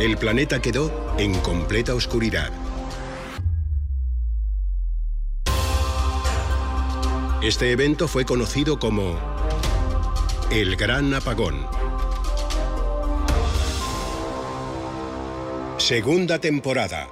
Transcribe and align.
El 0.00 0.16
planeta 0.16 0.62
quedó 0.62 1.16
en 1.18 1.34
completa 1.40 1.92
oscuridad. 1.92 2.52
Este 7.42 7.72
evento 7.72 8.06
fue 8.06 8.24
conocido 8.24 8.78
como 8.78 9.18
el 10.52 10.76
Gran 10.76 11.12
Apagón. 11.14 11.66
Segunda 15.78 16.38
temporada. 16.38 17.08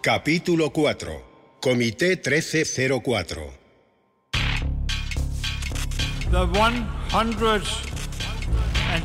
Capítulo 0.00 0.70
4. 0.70 1.58
Comité 1.60 2.10
1304. 2.10 3.62
The 6.30 6.46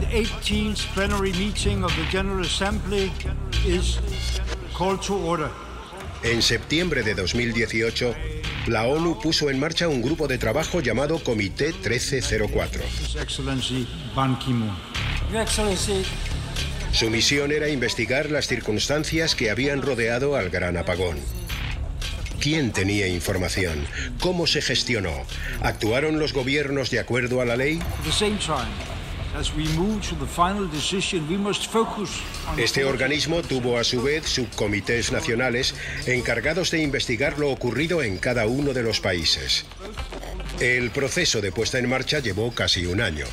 118th 0.01 0.93
plenary 0.93 1.31
meeting 1.33 1.83
of 1.83 1.91
the 1.95 2.05
General 2.11 2.41
Assembly 2.41 3.11
is 3.65 3.99
called 4.73 5.01
to 5.01 5.15
order. 5.15 5.49
En 6.23 6.41
septiembre 6.41 7.03
de 7.03 7.15
2018, 7.15 8.15
la 8.67 8.83
ONU 8.83 9.19
puso 9.21 9.49
en 9.49 9.59
marcha 9.59 9.87
un 9.87 10.01
grupo 10.01 10.27
de 10.27 10.37
trabajo 10.37 10.81
llamado 10.81 11.19
Comité 11.23 11.73
1304. 11.73 12.83
His 13.01 13.15
Excellency 13.15 13.87
Ban 14.15 14.37
Ki-moon. 14.39 14.75
Your 15.31 15.41
Excellency, 15.41 16.03
Su 16.91 17.09
misión 17.09 17.51
era 17.51 17.69
investigar 17.69 18.31
las 18.31 18.47
circunstancias 18.47 19.35
que 19.35 19.51
habían 19.51 19.81
rodeado 19.81 20.35
al 20.35 20.49
gran 20.49 20.77
apagón. 20.77 21.17
¿Quién 22.39 22.71
tenía 22.71 23.07
información? 23.07 23.85
¿Cómo 24.21 24.47
se 24.47 24.61
gestionó? 24.61 25.11
¿Actuaron 25.61 26.19
los 26.19 26.33
gobiernos 26.33 26.89
de 26.91 26.99
acuerdo 26.99 27.41
a 27.41 27.45
la 27.45 27.57
ley? 27.57 27.79
Este 32.57 32.85
organismo 32.85 33.43
tuvo 33.43 33.77
a 33.77 33.83
su 33.83 34.01
vez 34.01 34.25
subcomités 34.25 35.11
nacionales 35.11 35.75
encargados 36.07 36.71
de 36.71 36.81
investigar 36.81 37.37
lo 37.37 37.51
ocurrido 37.51 38.01
en 38.01 38.17
cada 38.17 38.47
uno 38.47 38.73
de 38.73 38.81
los 38.81 38.99
países. 38.99 39.65
El 40.59 40.89
proceso 40.89 41.39
de 41.39 41.51
puesta 41.51 41.77
en 41.77 41.87
marcha 41.87 42.17
llevó 42.17 42.51
casi 42.51 42.87
un 42.87 42.99
año. 42.99 43.25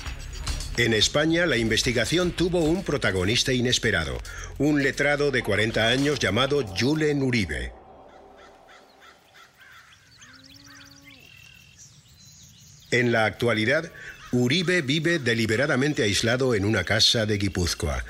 En 0.77 0.93
España, 0.93 1.47
la 1.47 1.57
investigación 1.57 2.33
tuvo 2.33 2.59
un 2.59 2.85
protagonista 2.85 3.55
inesperado, 3.55 4.19
un 4.59 4.83
letrado 4.83 5.31
de 5.31 5.43
40 5.43 5.89
años 5.89 6.19
llamado 6.19 6.67
Julen 6.79 7.23
Uribe. 7.23 7.73
En 12.91 13.11
la 13.11 13.25
actualidad, 13.25 13.91
Uribe 14.35 14.83
vive 14.83 15.19
deliberadamente 15.19 16.03
aislado 16.03 16.55
en 16.55 16.65
una 16.65 16.83
casa 16.85 17.25
de 17.25 17.39
Guipúzcoa. 17.39 18.05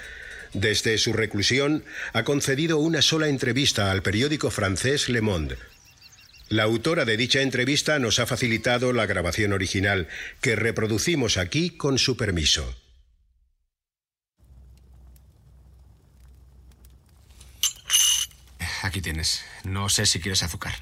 Desde 0.54 0.96
su 0.98 1.12
reclusión, 1.12 1.84
ha 2.12 2.24
concedido 2.24 2.78
una 2.78 3.02
sola 3.02 3.28
entrevista 3.28 3.90
al 3.90 4.02
periódico 4.02 4.50
francés 4.50 5.08
Le 5.08 5.20
Monde. 5.20 5.58
La 6.48 6.62
autora 6.62 7.04
de 7.04 7.16
dicha 7.16 7.42
entrevista 7.42 7.98
nos 7.98 8.20
ha 8.20 8.26
facilitado 8.26 8.92
la 8.92 9.06
grabación 9.06 9.52
original, 9.52 10.08
que 10.40 10.56
reproducimos 10.56 11.36
aquí 11.36 11.70
con 11.70 11.98
su 11.98 12.16
permiso. 12.16 12.74
Aquí 18.82 19.02
tienes. 19.02 19.44
No 19.64 19.88
sé 19.88 20.06
si 20.06 20.20
quieres 20.20 20.42
azúcar. 20.42 20.74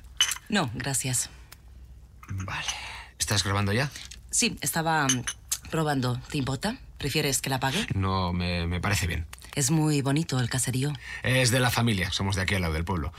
No, 0.49 0.71
gracias. 0.75 1.31
Vale. 2.28 2.67
¿Estás 3.19 3.44
grabando 3.44 3.72
ya? 3.72 3.91
Sí, 4.32 4.59
estaba 4.62 5.06
mm, 5.06 5.25
probando. 5.70 6.19
¿Te 6.31 6.38
importa? 6.38 6.76
¿Prefieres 6.98 7.41
que 7.41 7.50
la 7.50 7.60
pague? 7.60 7.87
No, 7.94 8.32
me, 8.32 8.66
me 8.66 8.81
parece 8.81 9.06
bien. 9.06 9.26
Es 9.54 9.70
muy 9.70 10.00
bonito 10.03 10.41
el 10.41 10.48
caserío. 10.48 10.93
Es 11.22 11.50
de 11.50 11.60
la 11.60 11.70
familia. 11.70 12.10
Somos 12.10 12.34
de 12.37 12.43
aquí 12.43 12.54
al 12.54 12.62
lado 12.62 12.75
del 12.75 12.84
pueblo. 12.84 13.12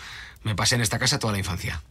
Me 0.43 0.55
pasé 0.55 0.75
en 0.75 0.81
esta 0.81 0.99
casa 0.99 1.19
toda 1.19 1.33
la 1.33 1.39
infancia. 1.39 1.81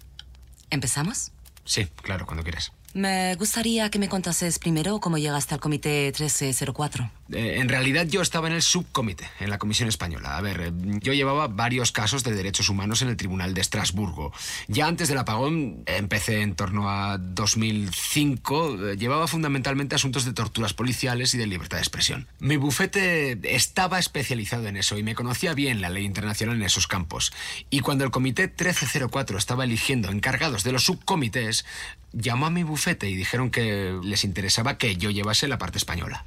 ¿Empezamos? 0.70 1.30
Sí, 1.64 1.86
claro, 2.02 2.26
cuando 2.26 2.42
quieras. 2.42 2.72
Me 2.94 3.34
gustaría 3.36 3.88
que 3.90 3.98
me 3.98 4.08
contases 4.08 4.58
primero 4.58 5.00
cómo 5.00 5.16
llegaste 5.16 5.54
al 5.54 5.60
comité 5.60 6.12
1304. 6.18 7.10
Eh, 7.32 7.60
en 7.60 7.69
realidad 7.69 8.06
yo 8.06 8.20
estaba 8.20 8.48
en 8.48 8.54
el 8.54 8.62
subcomité, 8.62 9.28
en 9.41 9.50
la 9.50 9.59
Comisión 9.59 9.88
Española. 9.88 10.37
A 10.37 10.41
ver, 10.41 10.60
eh, 10.60 10.72
yo 11.00 11.12
llevaba 11.12 11.48
varios 11.48 11.93
casos 11.93 12.25
de 12.25 12.32
derechos 12.34 12.69
humanos 12.69 13.03
en 13.03 13.09
el 13.09 13.16
Tribunal 13.16 13.54
de 13.54 13.60
Estrasburgo. 13.60 14.32
Ya 14.69 14.87
antes 14.87 15.09
del 15.09 15.19
apagón, 15.19 15.82
empecé 15.87 16.43
en 16.43 16.54
torno 16.54 16.91
a 16.91 17.19
2005, 17.19 18.91
eh, 18.91 18.97
llevaba 18.97 19.26
fundamentalmente 19.26 19.94
asuntos 19.94 20.25
de 20.25 20.32
torturas 20.32 20.75
policiales 20.75 21.34
y 21.34 21.38
de 21.38 21.47
libertad 21.47 21.78
de 21.78 21.82
expresión. 21.82 22.26
Mi 22.38 22.56
bufete 22.56 23.38
estaba 23.54 23.99
especializado 23.99 24.66
en 24.66 24.76
eso 24.76 24.99
y 24.99 25.03
me 25.03 25.14
conocía 25.14 25.54
bien 25.54 25.81
la 25.81 25.91
ley 25.91 26.04
internacional 26.04 26.56
en 26.56 26.62
esos 26.62 26.87
campos. 26.87 27.32
Y 27.70 27.81
cuando 27.81 28.04
el 28.04 28.10
Comité 28.10 28.43
1304 28.43 29.38
estaba 29.38 29.64
eligiendo 29.64 30.10
encargados 30.10 30.64
de 30.64 30.72
los 30.72 30.84
subcomités, 30.84 31.64
llamó 32.12 32.47
a 32.47 32.50
mi 32.50 32.62
bufete 32.62 33.09
y 33.09 33.16
dijeron 33.16 33.50
que 33.50 33.99
les 34.03 34.25
interesaba 34.25 34.78
que 34.78 34.97
yo 34.97 35.10
llevase 35.10 35.49
la 35.49 35.59
parte 35.59 35.78
española. 35.78 36.25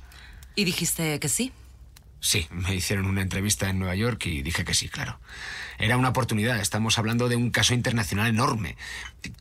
¿Y 0.56 0.64
dijiste 0.64 1.20
que 1.20 1.30
sí? 1.30 1.52
Sí, 2.26 2.48
me 2.50 2.74
hicieron 2.74 3.06
una 3.06 3.22
entrevista 3.22 3.70
en 3.70 3.78
Nueva 3.78 3.94
York 3.94 4.26
y 4.26 4.42
dije 4.42 4.66
que 4.66 4.74
sí, 4.74 4.90
claro. 4.90 5.20
Era 5.78 5.96
una 5.96 6.10
oportunidad, 6.10 6.60
estamos 6.60 6.98
hablando 6.98 7.30
de 7.30 7.36
un 7.36 7.52
caso 7.52 7.76
internacional 7.76 8.28
enorme, 8.28 8.78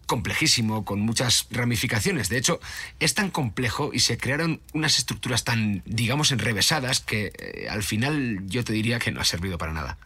complejísimo, 0.06 0.84
con 0.84 1.00
muchas 1.00 1.46
ramificaciones. 1.50 2.28
De 2.28 2.36
hecho, 2.36 2.60
es 3.00 3.14
tan 3.14 3.30
complejo 3.30 3.90
y 3.94 4.00
se 4.00 4.18
crearon 4.18 4.60
unas 4.74 4.98
estructuras 4.98 5.44
tan, 5.44 5.82
digamos, 5.86 6.30
enrevesadas 6.30 7.00
que 7.00 7.32
eh, 7.38 7.68
al 7.70 7.82
final 7.82 8.42
yo 8.48 8.64
te 8.64 8.74
diría 8.74 8.98
que 8.98 9.12
no 9.12 9.22
ha 9.22 9.24
servido 9.24 9.56
para 9.56 9.72
nada. 9.72 9.96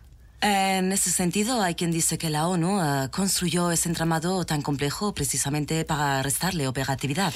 En 0.41 0.93
ese 0.93 1.10
sentido, 1.10 1.62
hay 1.62 1.75
quien 1.75 1.91
dice 1.91 2.16
que 2.16 2.31
la 2.31 2.47
ONU 2.47 2.81
eh, 2.81 3.09
construyó 3.10 3.72
ese 3.72 3.88
entramado 3.88 4.44
tan 4.44 4.62
complejo 4.62 5.12
precisamente 5.12 5.84
para 5.84 6.22
restarle 6.22 6.69
operatividad. 6.69 7.34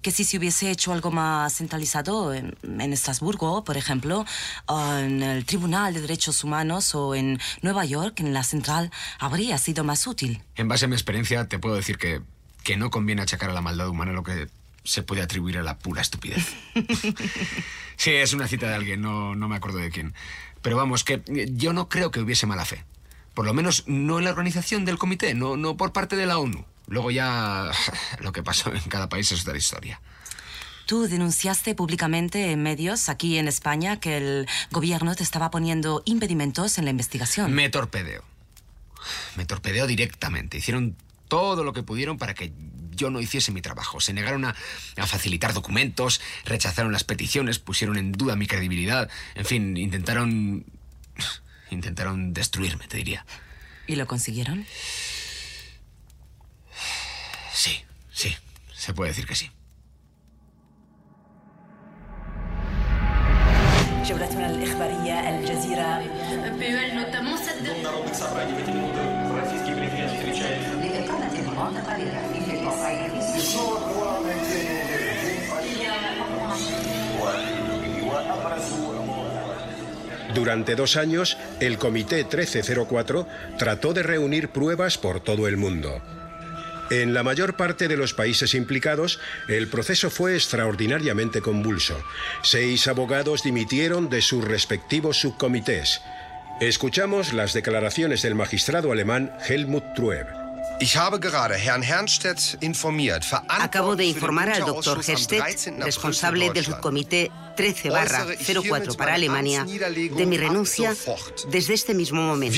Que 0.00 0.10
si 0.10 0.24
se 0.24 0.38
hubiese 0.38 0.70
hecho 0.70 0.94
algo 0.94 1.10
más 1.10 1.54
centralizado 1.54 2.32
en, 2.32 2.56
en 2.62 2.92
Estrasburgo, 2.92 3.64
por 3.64 3.76
ejemplo, 3.76 4.24
o 4.64 4.96
en 4.96 5.22
el 5.22 5.44
Tribunal 5.44 5.92
de 5.92 6.00
Derechos 6.00 6.42
Humanos 6.42 6.94
o 6.94 7.14
en 7.14 7.38
Nueva 7.60 7.84
York, 7.84 8.20
en 8.20 8.32
la 8.32 8.42
central, 8.42 8.90
habría 9.18 9.58
sido 9.58 9.84
más 9.84 10.06
útil. 10.06 10.42
En 10.56 10.68
base 10.68 10.86
a 10.86 10.88
mi 10.88 10.94
experiencia, 10.94 11.46
te 11.48 11.58
puedo 11.58 11.74
decir 11.74 11.98
que, 11.98 12.22
que 12.64 12.78
no 12.78 12.90
conviene 12.90 13.20
achacar 13.20 13.50
a 13.50 13.52
la 13.52 13.60
maldad 13.60 13.88
humana 13.88 14.12
lo 14.12 14.22
que 14.22 14.48
se 14.84 15.02
puede 15.02 15.20
atribuir 15.20 15.58
a 15.58 15.62
la 15.62 15.78
pura 15.78 16.00
estupidez. 16.00 16.54
sí, 17.96 18.12
es 18.12 18.32
una 18.32 18.48
cita 18.48 18.68
de 18.68 18.74
alguien, 18.74 19.02
no, 19.02 19.34
no 19.34 19.46
me 19.46 19.56
acuerdo 19.56 19.78
de 19.78 19.90
quién. 19.90 20.14
Pero 20.62 20.76
vamos, 20.76 21.04
que 21.04 21.22
yo 21.52 21.72
no 21.72 21.88
creo 21.88 22.10
que 22.10 22.20
hubiese 22.20 22.46
mala 22.46 22.64
fe. 22.64 22.84
Por 23.34 23.46
lo 23.46 23.54
menos 23.54 23.84
no 23.86 24.18
en 24.18 24.24
la 24.24 24.30
organización 24.30 24.84
del 24.84 24.98
comité, 24.98 25.34
no, 25.34 25.56
no 25.56 25.76
por 25.76 25.92
parte 25.92 26.16
de 26.16 26.26
la 26.26 26.38
ONU. 26.38 26.64
Luego 26.88 27.10
ya 27.10 27.70
lo 28.20 28.32
que 28.32 28.42
pasó 28.42 28.72
en 28.74 28.80
cada 28.82 29.08
país 29.08 29.30
es 29.30 29.42
otra 29.42 29.56
historia. 29.56 30.00
Tú 30.86 31.06
denunciaste 31.06 31.74
públicamente 31.74 32.50
en 32.50 32.62
medios 32.62 33.10
aquí 33.10 33.36
en 33.36 33.46
España 33.46 34.00
que 34.00 34.16
el 34.16 34.48
gobierno 34.70 35.14
te 35.14 35.22
estaba 35.22 35.50
poniendo 35.50 36.02
impedimentos 36.06 36.78
en 36.78 36.86
la 36.86 36.90
investigación. 36.90 37.52
Me 37.52 37.68
torpedeó. 37.68 38.24
Me 39.36 39.44
torpedeó 39.44 39.86
directamente. 39.86 40.56
Hicieron 40.56 40.96
todo 41.28 41.62
lo 41.62 41.74
que 41.74 41.82
pudieron 41.82 42.16
para 42.16 42.34
que 42.34 42.52
yo 42.97 43.09
no 43.09 43.19
hiciese 43.19 43.51
mi 43.51 43.61
trabajo. 43.61 43.99
Se 43.99 44.13
negaron 44.13 44.45
a, 44.45 44.55
a, 44.97 45.07
facilitar 45.07 45.53
documentos, 45.53 46.21
rechazaron 46.45 46.91
las 46.91 47.03
peticiones, 47.03 47.59
pusieron 47.59 47.97
en 47.97 48.11
duda 48.11 48.35
mi 48.35 48.47
credibilidad. 48.47 49.09
En 49.35 49.45
fin, 49.45 49.77
intentaron... 49.77 50.65
Intentaron 51.69 52.33
destruirme, 52.33 52.87
te 52.87 52.97
diría. 52.97 53.25
¿Y 53.87 53.95
lo 53.95 54.05
consiguieron? 54.05 54.65
Sí, 57.51 57.83
sí. 58.11 58.35
Se 58.75 58.93
puede 58.93 59.09
decir 59.09 59.25
que 59.25 59.35
sí. 59.35 59.49
جولتنا 64.03 64.49
الإخبارية 64.49 65.29
الجزيرة 65.29 66.03
Durante 80.34 80.76
dos 80.76 80.96
años, 80.96 81.36
el 81.58 81.78
Comité 81.78 82.18
1304 82.18 83.26
trató 83.58 83.92
de 83.92 84.02
reunir 84.02 84.50
pruebas 84.50 84.96
por 84.96 85.20
todo 85.20 85.48
el 85.48 85.56
mundo. 85.56 86.00
En 86.90 87.12
la 87.12 87.22
mayor 87.22 87.56
parte 87.56 87.88
de 87.88 87.96
los 87.96 88.14
países 88.14 88.54
implicados, 88.54 89.20
el 89.48 89.68
proceso 89.68 90.10
fue 90.10 90.36
extraordinariamente 90.36 91.42
convulso. 91.42 92.00
Seis 92.42 92.86
abogados 92.86 93.42
dimitieron 93.42 94.08
de 94.08 94.22
sus 94.22 94.44
respectivos 94.44 95.18
subcomités. 95.20 96.00
Escuchamos 96.60 97.32
las 97.34 97.52
declaraciones 97.52 98.22
del 98.22 98.34
magistrado 98.34 98.90
alemán 98.90 99.32
Helmut 99.46 99.84
Trueb. 99.94 100.47
Acabo 103.48 103.96
de 103.96 104.04
informar 104.04 104.48
al 104.48 104.64
doctor 104.64 104.98
Unterausschuss 104.98 105.08
am 105.08 105.14
Hestet, 105.14 105.38
13. 105.38 105.70
April 105.70 105.84
responsable 105.84 106.50
del 106.50 106.64
subcomité 106.64 107.30
13-04 107.56 108.96
para 108.96 109.14
Alemania, 109.14 109.64
de 109.64 110.26
mi 110.26 110.36
renuncia 110.36 110.94
desde 111.50 111.74
este 111.74 111.94
mismo 111.94 112.22
momento. 112.22 112.56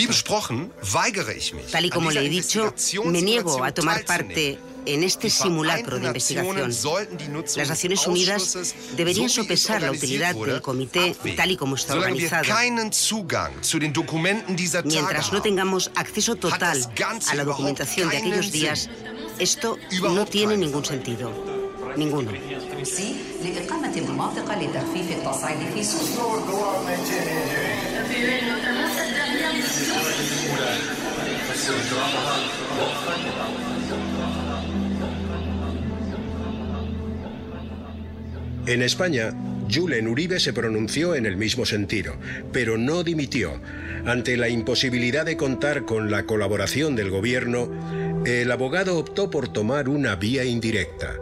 Tal 1.72 1.84
y 1.86 1.90
como 1.90 2.10
le 2.10 2.26
he 2.26 2.28
dicho, 2.28 2.74
me 3.06 3.22
niego 3.22 3.64
a 3.64 3.72
tomar 3.72 4.04
parte 4.04 4.58
en 4.86 5.02
este 5.02 5.30
simulacro 5.30 5.98
de 5.98 6.06
investigación. 6.06 6.70
Las 7.56 7.68
Naciones 7.68 8.06
Unidas 8.06 8.74
deberían 8.96 9.28
sopesar 9.28 9.82
la 9.82 9.90
utilidad 9.90 10.34
del 10.34 10.60
comité 10.62 11.14
tal 11.36 11.50
y 11.50 11.56
como 11.56 11.76
está 11.76 11.94
organizado. 11.94 12.44
Mientras 14.84 15.32
no 15.32 15.42
tengamos 15.42 15.90
acceso 15.94 16.36
total 16.36 16.82
a 17.28 17.34
la 17.34 17.44
documentación 17.44 18.08
de 18.10 18.18
aquellos 18.18 18.52
días, 18.52 18.88
esto 19.38 19.78
no 20.00 20.26
tiene 20.26 20.56
ningún 20.56 20.84
sentido. 20.84 21.32
Ninguno. 21.96 22.30
En 38.66 38.82
España, 38.82 39.32
Julen 39.72 40.08
Uribe 40.08 40.38
se 40.38 40.52
pronunció 40.52 41.14
en 41.14 41.26
el 41.26 41.36
mismo 41.36 41.64
sentido, 41.64 42.14
pero 42.52 42.76
no 42.76 43.02
dimitió. 43.02 43.60
Ante 44.04 44.36
la 44.36 44.48
imposibilidad 44.48 45.24
de 45.24 45.36
contar 45.36 45.84
con 45.84 46.10
la 46.10 46.24
colaboración 46.24 46.96
del 46.96 47.10
gobierno, 47.10 47.70
el 48.26 48.50
abogado 48.50 48.98
optó 48.98 49.30
por 49.30 49.48
tomar 49.48 49.88
una 49.88 50.16
vía 50.16 50.44
indirecta. 50.44 51.14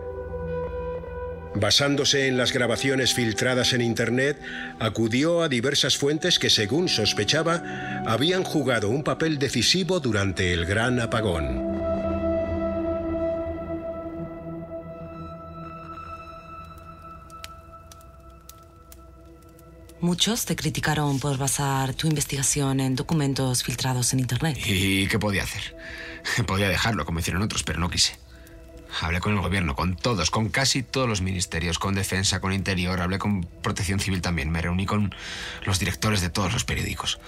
Basándose 1.55 2.29
en 2.29 2.37
las 2.37 2.52
grabaciones 2.52 3.14
filtradas 3.14 3.73
en 3.73 3.81
Internet, 3.81 4.38
acudió 4.79 5.43
a 5.43 5.49
diversas 5.49 5.96
fuentes 5.96 6.38
que, 6.38 6.50
según 6.50 6.88
sospechaba, 6.88 8.02
habían 8.06 8.44
jugado 8.44 8.91
un 8.91 9.02
papel 9.02 9.38
decisivo 9.38 9.99
durante 9.99 10.52
el 10.52 10.67
gran 10.67 11.00
apagón. 11.00 11.68
Muchos 20.00 20.44
te 20.44 20.54
criticaron 20.54 21.18
por 21.18 21.38
basar 21.38 21.92
tu 21.92 22.06
investigación 22.06 22.78
en 22.78 22.94
documentos 22.94 23.64
filtrados 23.64 24.12
en 24.12 24.20
Internet. 24.20 24.56
¿Y 24.64 25.08
qué 25.08 25.18
podía 25.18 25.42
hacer? 25.42 25.76
Podía 26.46 26.68
dejarlo, 26.68 27.04
como 27.04 27.18
hicieron 27.18 27.42
otros, 27.42 27.64
pero 27.64 27.80
no 27.80 27.90
quise. 27.90 28.16
Hablé 29.00 29.20
con 29.20 29.34
el 29.34 29.40
gobierno, 29.40 29.74
con 29.74 29.96
todos, 29.96 30.30
con 30.30 30.50
casi 30.50 30.82
todos 30.84 31.08
los 31.08 31.20
ministerios, 31.20 31.78
con 31.78 31.94
defensa, 31.94 32.40
con 32.40 32.52
interior, 32.52 33.00
hablé 33.00 33.18
con 33.18 33.42
protección 33.42 33.98
civil 33.98 34.22
también, 34.22 34.50
me 34.50 34.62
reuní 34.62 34.86
con 34.86 35.14
los 35.66 35.78
directores 35.78 36.20
de 36.20 36.30
todos 36.30 36.52
los 36.52 36.64
periódicos. 36.64 37.18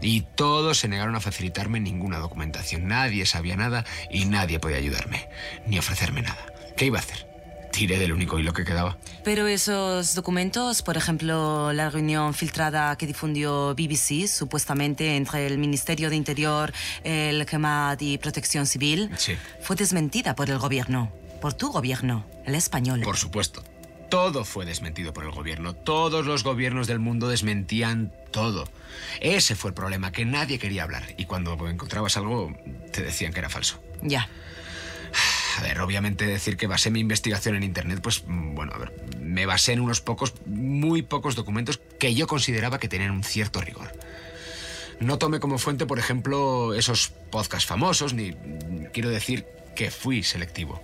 Y 0.00 0.22
todos 0.22 0.78
se 0.78 0.88
negaron 0.88 1.14
a 1.16 1.20
facilitarme 1.20 1.78
ninguna 1.78 2.18
documentación. 2.18 2.88
Nadie 2.88 3.26
sabía 3.26 3.56
nada 3.56 3.84
y 4.10 4.24
nadie 4.24 4.58
podía 4.58 4.78
ayudarme, 4.78 5.28
ni 5.66 5.78
ofrecerme 5.78 6.22
nada. 6.22 6.46
¿Qué 6.76 6.86
iba 6.86 6.98
a 6.98 7.02
hacer? 7.02 7.33
Tiré 7.74 7.98
del 7.98 8.12
único 8.12 8.38
hilo 8.38 8.52
que 8.52 8.64
quedaba. 8.64 8.96
Pero 9.24 9.48
esos 9.48 10.14
documentos, 10.14 10.82
por 10.82 10.96
ejemplo, 10.96 11.72
la 11.72 11.90
reunión 11.90 12.32
filtrada 12.32 12.94
que 12.96 13.04
difundió 13.04 13.74
BBC, 13.74 14.28
supuestamente 14.28 15.16
entre 15.16 15.48
el 15.48 15.58
Ministerio 15.58 16.08
de 16.08 16.14
Interior, 16.14 16.72
el 17.02 17.44
GEMAT 17.44 18.00
y 18.00 18.18
Protección 18.18 18.66
Civil, 18.66 19.10
Sí. 19.16 19.34
fue 19.60 19.74
desmentida 19.74 20.36
por 20.36 20.50
el 20.50 20.58
gobierno, 20.58 21.10
por 21.40 21.54
tu 21.54 21.72
gobierno, 21.72 22.24
el 22.46 22.54
español. 22.54 23.00
Por 23.00 23.16
supuesto. 23.16 23.64
Todo 24.08 24.44
fue 24.44 24.64
desmentido 24.64 25.12
por 25.12 25.24
el 25.24 25.32
gobierno. 25.32 25.74
Todos 25.74 26.26
los 26.26 26.44
gobiernos 26.44 26.86
del 26.86 27.00
mundo 27.00 27.26
desmentían 27.28 28.12
todo. 28.30 28.68
Ese 29.20 29.56
fue 29.56 29.70
el 29.70 29.74
problema, 29.74 30.12
que 30.12 30.24
nadie 30.24 30.60
quería 30.60 30.84
hablar. 30.84 31.02
Y 31.16 31.24
cuando 31.24 31.54
encontrabas 31.68 32.16
algo, 32.16 32.56
te 32.92 33.02
decían 33.02 33.32
que 33.32 33.40
era 33.40 33.48
falso. 33.50 33.82
Ya. 34.00 34.28
A 35.56 35.62
ver, 35.62 35.80
obviamente 35.80 36.26
decir 36.26 36.56
que 36.56 36.66
basé 36.66 36.90
mi 36.90 37.00
investigación 37.00 37.54
en 37.54 37.62
Internet, 37.62 38.00
pues 38.02 38.24
mm, 38.26 38.54
bueno, 38.54 38.72
a 38.74 38.78
ver, 38.78 38.92
me 39.20 39.46
basé 39.46 39.72
en 39.72 39.80
unos 39.80 40.00
pocos, 40.00 40.34
muy 40.46 41.02
pocos 41.02 41.36
documentos 41.36 41.80
que 41.98 42.14
yo 42.14 42.26
consideraba 42.26 42.78
que 42.78 42.88
tenían 42.88 43.12
un 43.12 43.22
cierto 43.22 43.60
rigor. 43.60 43.92
No 45.00 45.18
tomé 45.18 45.40
como 45.40 45.58
fuente, 45.58 45.86
por 45.86 45.98
ejemplo, 45.98 46.74
esos 46.74 47.08
podcasts 47.30 47.66
famosos, 47.66 48.14
ni 48.14 48.32
mm, 48.32 48.86
quiero 48.92 49.10
decir 49.10 49.46
que 49.74 49.90
fui 49.90 50.22
selectivo. 50.22 50.80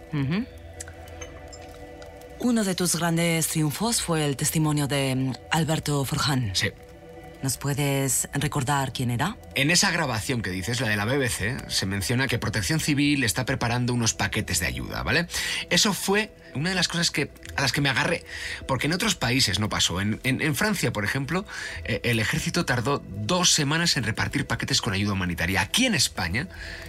Uno 2.40 2.64
de 2.64 2.75
tus 2.75 2.96
grandes 2.96 3.49
triunfos 3.49 4.02
fue 4.02 4.25
el 4.25 4.37
testimonio 4.37 4.87
de 4.87 5.14
mm, 5.14 5.32
Alberto 5.50 6.05
Forján. 6.05 6.50
Sí. 6.55 6.70
¿Nos 7.42 7.56
puedes 7.56 8.28
recordar 8.34 8.92
quién 8.92 9.10
era? 9.10 9.38
En 9.54 9.70
esa 9.70 9.90
grabación 9.90 10.42
que 10.42 10.50
dices, 10.50 10.78
la 10.81 10.88
de 10.88 10.96
la 10.96 11.06
BBC, 11.06 11.69
se 11.69 11.87
menciona 11.87 12.28
que 12.28 12.38
Protección 12.38 12.81
Civil 12.81 13.25
está 13.25 13.46
preparando 13.46 13.94
unos 13.94 14.12
paquetes 14.12 14.60
de 14.60 14.66
ayuda, 14.66 15.02
¿vale? 15.02 15.26
Eso 15.70 15.94
fue 15.94 16.32
una 16.54 16.69
de 16.69 16.75
las 16.75 16.87
cosas 16.87 17.10
que, 17.10 17.31
a 17.56 17.62
las 17.62 17.72
que 17.72 17.81
me 17.81 17.88
agarré, 17.88 18.26
porque 18.66 18.88
en 18.88 18.92
otros 18.92 19.14
países 19.14 19.58
no 19.58 19.70
pasó. 19.70 20.02
En, 20.02 20.54
Francia, 20.54 20.92
por 20.92 21.04
ejemplo, 21.04 21.46
eh, 21.84 22.02
el 22.04 22.20
ejército 22.20 22.66
tardó 22.66 23.02
dos 23.08 23.54
semanas 23.54 23.96
en 23.96 24.04
repartir 24.04 24.46
paquetes 24.46 24.82
con 24.82 24.92
ayuda 24.92 25.14
humanitaria. 25.14 25.62
Aquí 25.62 25.87
en 25.87 25.94
España 25.94 26.46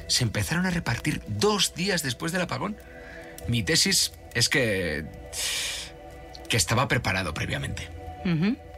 se 0.07 0.23
empezaron 0.23 0.65
a 0.65 0.69
repartir 0.69 1.21
dos 1.27 1.75
días 1.75 2.03
después 2.03 2.33
del 2.33 2.41
apagón. 2.41 2.75
Mi 3.47 3.63
tesis 3.63 4.11
es 4.33 4.49
que... 4.49 5.05
que 6.49 6.57
estaba 6.57 6.89
preparado 6.89 7.33
previamente. 7.33 8.00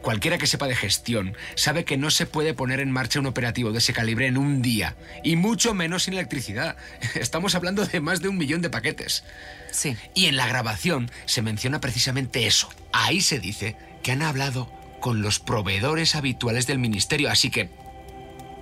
Cualquiera 0.02 0.36
que 0.36 0.46
sepa 0.46 0.66
de 0.66 0.76
gestión 0.76 1.34
sabe 1.54 1.84
que 1.84 1.96
no 1.96 2.10
se 2.10 2.26
puede 2.26 2.52
poner 2.52 2.80
en 2.80 2.90
marcha 2.90 3.20
un 3.20 3.26
operativo 3.26 3.72
de 3.72 3.78
ese 3.78 3.94
calibre 3.94 4.26
en 4.26 4.36
un 4.36 4.60
día, 4.60 4.96
y 5.22 5.36
mucho 5.36 5.72
menos 5.72 6.04
sin 6.04 6.14
electricidad. 6.14 6.76
Estamos 7.14 7.54
hablando 7.54 7.86
de 7.86 8.00
más 8.00 8.20
de 8.20 8.28
un 8.28 8.36
millón 8.36 8.60
de 8.60 8.70
paquetes. 8.70 9.24
Sí. 9.72 9.96
Y 10.14 10.26
en 10.26 10.36
la 10.36 10.46
grabación 10.46 11.10
se 11.24 11.42
menciona 11.42 11.80
precisamente 11.80 12.46
eso. 12.46 12.68
Ahí 12.92 13.20
se 13.20 13.40
dice 13.40 13.76
que 14.02 14.12
han 14.12 14.22
hablado 14.22 14.70
con 15.00 15.22
los 15.22 15.40
proveedores 15.40 16.14
habituales 16.14 16.66
del 16.66 16.78
ministerio, 16.78 17.30
así 17.30 17.50
que... 17.50 17.70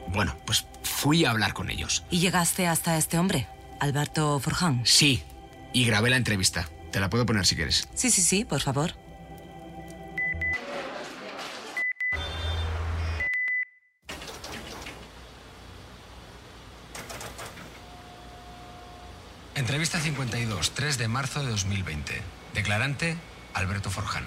Bueno, 0.09 0.37
pues 0.45 0.67
fui 0.83 1.25
a 1.25 1.31
hablar 1.31 1.55
con 1.55 1.71
ellos. 1.71 2.05
¿Y 2.11 2.21
llegaste 2.21 2.67
hasta 2.67 2.99
este 2.99 3.19
hombre, 3.19 3.47
Alberto 3.81 4.39
Forján? 4.41 4.83
Sí, 4.85 5.23
y 5.73 5.85
grabé 5.85 6.11
la 6.11 6.17
entrevista. 6.17 6.69
Te 6.91 7.01
la 7.01 7.09
puedo 7.11 7.27
poner 7.27 7.47
si 7.47 7.57
quieres. 7.57 7.89
Sí, 7.95 8.11
sí, 8.11 8.23
sí, 8.23 8.45
por 8.45 8.61
favor. 8.61 8.95
Entrevista 19.54 20.00
52, 20.00 20.71
3 20.75 20.99
de 20.99 21.09
marzo 21.09 21.42
de 21.42 21.50
2020. 21.50 22.23
Declarante, 22.54 23.16
Alberto 23.54 23.90
Forján. 23.90 24.25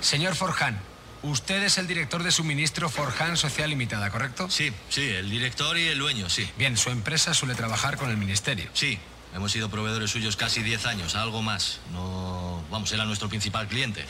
Señor 0.00 0.34
Forján, 0.34 0.78
usted 1.22 1.62
es 1.62 1.76
el 1.78 1.86
director 1.86 2.22
de 2.22 2.30
suministro 2.32 2.88
Forján 2.88 3.36
Social 3.36 3.68
Limitada, 3.70 4.10
¿correcto? 4.10 4.48
Sí, 4.50 4.72
sí, 4.88 5.02
el 5.08 5.30
director 5.30 5.76
y 5.76 5.88
el 5.88 5.98
dueño, 5.98 6.30
sí. 6.30 6.48
Bien, 6.56 6.76
su 6.76 6.90
empresa 6.90 7.34
suele 7.34 7.54
trabajar 7.54 7.96
con 7.98 8.10
el 8.10 8.16
ministerio. 8.16 8.70
Sí, 8.72 8.98
hemos 9.34 9.52
sido 9.52 9.68
proveedores 9.68 10.10
suyos 10.10 10.36
casi 10.36 10.62
10 10.62 10.86
años, 10.86 11.14
algo 11.16 11.42
más. 11.42 11.80
No, 11.92 12.62
vamos, 12.70 12.90
era 12.92 13.04
nuestro 13.04 13.28
principal 13.28 13.68
cliente. 13.68 14.06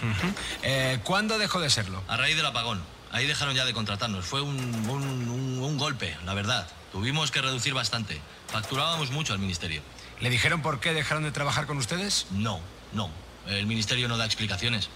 Eh, 0.63 1.01
¿Cuándo 1.03 1.39
dejó 1.39 1.61
de 1.61 1.71
serlo? 1.71 2.03
A 2.07 2.17
raíz 2.17 2.37
del 2.37 2.47
apagón. 2.47 2.83
Ahí 3.13 3.27
dejaron 3.27 3.55
ya 3.55 3.65
de 3.65 3.73
contratarnos. 3.73 4.25
Fue 4.27 4.43
un, 4.43 4.57
un- 4.89 5.29
un- 5.29 5.59
un 5.59 5.79
golpe, 5.79 6.17
la 6.25 6.35
verdad. 6.35 6.69
Tuvimos 6.93 7.31
que 7.31 7.41
reducir 7.43 7.73
bastante. 7.75 8.21
Facturábamos 8.49 9.11
mucho 9.11 9.33
al 9.33 9.39
ministerio. 9.39 9.83
¿Le 10.21 10.31
dijeron 10.31 10.63
por 10.63 10.81
qué 10.81 10.95
dejaron 10.95 11.25
de 11.25 11.33
trabajar 11.33 11.67
con 11.67 11.77
ustedes? 11.77 12.27
No, 12.31 12.61
no. 12.93 13.11
El 13.47 13.67
ministerio 13.67 14.09
no 14.09 14.17
da 14.17 14.25
explicaciones. 14.25 14.89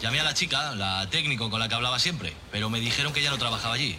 Llamé 0.00 0.20
a 0.20 0.24
la 0.24 0.34
chica, 0.34 0.74
la 0.74 1.08
técnico 1.10 1.50
con 1.50 1.58
la 1.58 1.68
que 1.68 1.74
hablaba 1.74 1.98
siempre, 1.98 2.34
pero 2.52 2.70
me 2.70 2.78
dijeron 2.78 3.12
que 3.12 3.22
ya 3.22 3.30
no 3.30 3.38
trabajaba 3.38 3.74
allí. 3.74 3.98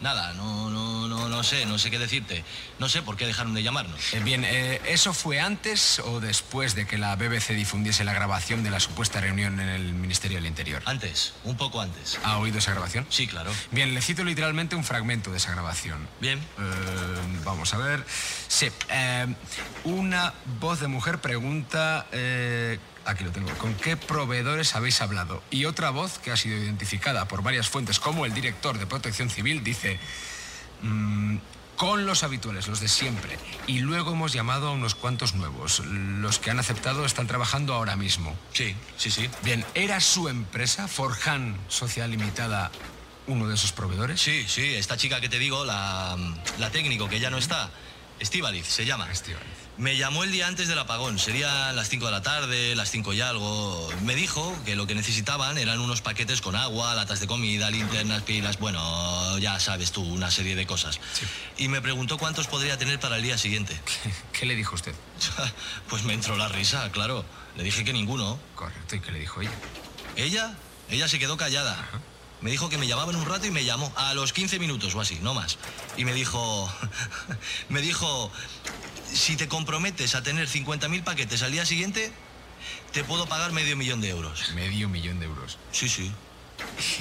Nada, 0.00 0.34
no, 0.34 0.68
no, 0.70 0.89
no, 1.20 1.28
no 1.28 1.42
sé, 1.42 1.66
no 1.66 1.78
sé 1.78 1.90
qué 1.90 1.98
decirte. 1.98 2.44
No 2.78 2.88
sé 2.88 3.02
por 3.02 3.16
qué 3.16 3.26
dejaron 3.26 3.54
de 3.54 3.62
llamarnos. 3.62 4.14
Eh, 4.14 4.20
bien, 4.20 4.44
eh, 4.44 4.80
¿eso 4.86 5.12
fue 5.12 5.40
antes 5.40 5.98
o 6.00 6.20
después 6.20 6.74
de 6.74 6.86
que 6.86 6.98
la 6.98 7.14
BBC 7.16 7.50
difundiese 7.50 8.04
la 8.04 8.12
grabación 8.12 8.62
de 8.62 8.70
la 8.70 8.80
supuesta 8.80 9.20
reunión 9.20 9.60
en 9.60 9.68
el 9.68 9.92
Ministerio 9.92 10.38
del 10.38 10.46
Interior? 10.46 10.82
Antes, 10.86 11.34
un 11.44 11.56
poco 11.56 11.80
antes. 11.80 12.18
¿Ha 12.22 12.38
oído 12.38 12.58
esa 12.58 12.72
grabación? 12.72 13.06
Sí, 13.10 13.26
claro. 13.26 13.52
Bien, 13.70 13.94
le 13.94 14.00
cito 14.00 14.24
literalmente 14.24 14.76
un 14.76 14.84
fragmento 14.84 15.30
de 15.30 15.36
esa 15.36 15.52
grabación. 15.52 16.08
Bien. 16.20 16.38
Eh, 16.38 17.42
vamos 17.44 17.74
a 17.74 17.78
ver. 17.78 18.04
Sí, 18.48 18.68
una 19.84 20.32
voz 20.58 20.80
de 20.80 20.88
mujer 20.88 21.20
pregunta... 21.20 22.06
Aquí 23.06 23.24
lo 23.24 23.32
tengo. 23.32 23.50
¿Con 23.54 23.74
qué 23.74 23.96
proveedores 23.96 24.74
habéis 24.76 25.00
hablado? 25.00 25.42
Y 25.50 25.64
otra 25.64 25.88
voz 25.90 26.18
que 26.18 26.32
ha 26.32 26.36
sido 26.36 26.58
identificada 26.58 27.26
por 27.28 27.42
varias 27.42 27.66
fuentes 27.68 27.98
como 27.98 28.26
el 28.26 28.34
director 28.34 28.78
de 28.78 28.86
Protección 28.86 29.30
Civil 29.30 29.64
dice... 29.64 29.98
mm, 30.82 31.36
con 31.76 32.04
los 32.04 32.24
habituales, 32.24 32.68
los 32.68 32.80
de 32.80 32.88
siempre. 32.88 33.38
Y 33.66 33.78
luego 33.78 34.12
hemos 34.12 34.32
llamado 34.34 34.68
a 34.68 34.72
unos 34.72 34.94
cuantos 34.94 35.34
nuevos. 35.34 35.80
Los 35.86 36.38
que 36.38 36.50
han 36.50 36.58
aceptado 36.58 37.06
están 37.06 37.26
trabajando 37.26 37.72
ahora 37.72 37.96
mismo. 37.96 38.36
Sí, 38.52 38.76
sí, 38.98 39.10
sí. 39.10 39.30
Bien, 39.42 39.64
¿era 39.74 39.98
su 40.00 40.28
empresa, 40.28 40.88
Forjan 40.88 41.56
Social 41.68 42.10
Limitada, 42.10 42.70
uno 43.26 43.48
de 43.48 43.54
esos 43.54 43.72
proveedores? 43.72 44.20
Sí, 44.20 44.44
sí, 44.46 44.74
esta 44.74 44.98
chica 44.98 45.22
que 45.22 45.30
te 45.30 45.38
digo, 45.38 45.64
la, 45.64 46.18
la 46.58 46.70
técnico, 46.70 47.08
que 47.08 47.18
ya 47.18 47.30
no 47.30 47.38
está, 47.38 47.70
Estíbaliz 48.20 48.66
se 48.66 48.84
llama. 48.84 49.10
Estíbaliz. 49.10 49.48
Me 49.78 49.96
llamó 49.96 50.24
el 50.24 50.30
día 50.30 50.46
antes 50.46 50.68
del 50.68 50.78
apagón, 50.78 51.18
sería 51.18 51.72
las 51.72 51.88
5 51.88 52.04
de 52.04 52.12
la 52.12 52.20
tarde, 52.20 52.76
las 52.76 52.90
5 52.90 53.14
y 53.14 53.22
algo. 53.22 53.88
Me 54.02 54.14
dijo 54.14 54.54
que 54.66 54.76
lo 54.76 54.86
que 54.86 54.94
necesitaban 54.94 55.56
eran 55.56 55.80
unos 55.80 56.02
paquetes 56.02 56.42
con 56.42 56.54
agua, 56.54 56.94
latas 56.94 57.20
de 57.20 57.26
comida, 57.26 57.70
linternas, 57.70 58.22
pilas, 58.22 58.58
bueno, 58.58 59.38
ya 59.38 59.58
sabes 59.58 59.90
tú, 59.90 60.02
una 60.02 60.30
serie 60.30 60.54
de 60.54 60.66
cosas. 60.66 61.00
Y 61.56 61.68
me 61.68 61.80
preguntó 61.80 62.18
cuántos 62.18 62.46
podría 62.46 62.76
tener 62.76 63.00
para 63.00 63.16
el 63.16 63.22
día 63.22 63.38
siguiente. 63.38 63.80
¿Qué 64.38 64.44
le 64.44 64.54
dijo 64.54 64.74
usted? 64.74 64.94
Pues 65.88 66.04
me 66.04 66.12
entró 66.12 66.36
la 66.36 66.48
risa, 66.48 66.92
claro. 66.92 67.24
Le 67.56 67.64
dije 67.64 67.84
que 67.84 67.94
ninguno. 67.94 68.38
Correcto, 68.54 68.96
¿y 68.96 69.00
qué 69.00 69.12
le 69.12 69.20
dijo 69.20 69.40
ella? 69.40 69.50
¿Ella? 70.16 70.54
Ella 70.90 71.08
se 71.08 71.18
quedó 71.18 71.38
callada. 71.38 71.88
Me 72.42 72.50
dijo 72.50 72.68
que 72.70 72.78
me 72.78 72.86
llamaban 72.86 73.16
un 73.16 73.26
rato 73.26 73.46
y 73.46 73.50
me 73.50 73.64
llamó 73.64 73.92
a 73.96 74.14
los 74.14 74.32
15 74.32 74.58
minutos 74.58 74.94
o 74.94 75.00
así, 75.00 75.18
no 75.22 75.34
más. 75.34 75.58
Y 75.96 76.04
me 76.04 76.12
dijo, 76.14 76.72
me 77.68 77.80
dijo, 77.82 78.32
si 79.12 79.36
te 79.36 79.46
comprometes 79.48 80.14
a 80.14 80.22
tener 80.22 80.48
50.000 80.48 81.04
paquetes 81.04 81.42
al 81.42 81.52
día 81.52 81.66
siguiente, 81.66 82.12
te 82.92 83.04
puedo 83.04 83.26
pagar 83.26 83.52
medio 83.52 83.76
millón 83.76 84.00
de 84.00 84.08
euros. 84.08 84.50
Medio 84.54 84.88
millón 84.88 85.20
de 85.20 85.26
euros. 85.26 85.58
Sí, 85.72 85.88
sí. 85.88 86.10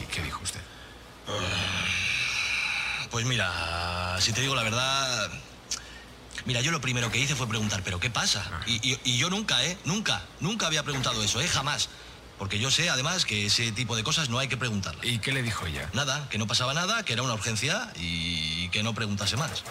¿Y 0.01 0.05
qué 0.07 0.21
dijo 0.23 0.41
usted? 0.43 0.59
Pues 3.11 3.25
mira, 3.25 4.17
si 4.19 4.33
te 4.33 4.41
digo 4.41 4.55
la 4.55 4.63
verdad, 4.63 5.31
mira, 6.45 6.61
yo 6.61 6.71
lo 6.71 6.79
primero 6.81 7.09
que 7.11 7.17
hice 7.17 7.35
fue 7.35 7.47
preguntar, 7.47 7.81
¿pero 7.83 7.99
qué 7.99 8.09
pasa? 8.09 8.43
Y, 8.67 8.75
y- 8.93 8.99
y 9.03 9.17
yo 9.17 9.29
nunca, 9.29 9.63
¿eh? 9.63 9.77
Nunca, 9.85 10.21
nunca 10.41 10.67
había 10.67 10.83
preguntado 10.83 11.23
eso, 11.23 11.41
¿eh? 11.41 11.47
Jamás. 11.47 11.89
Porque 12.39 12.57
yo 12.57 12.71
sé, 12.71 12.89
además, 12.89 13.25
que 13.25 13.45
ese 13.45 13.71
tipo 13.73 13.97
de 13.97 14.03
cosas 14.03 14.29
no 14.29 14.39
hay 14.39 14.47
que 14.47 14.55
preguntarlas. 14.55 15.05
¿Y 15.05 15.19
qué 15.19 15.33
le 15.33 15.43
dijo 15.43 15.65
ella? 15.67 15.89
Nada, 15.93 16.27
que 16.29 16.37
no 16.37 16.47
pasaba 16.47 16.73
nada, 16.73 17.03
que 17.03 17.13
era 17.13 17.21
una 17.21 17.33
urgencia 17.33 17.91
y 17.97 18.69
que 18.69 18.81
no 18.81 18.93
preguntase 18.95 19.35
más. 19.35 19.63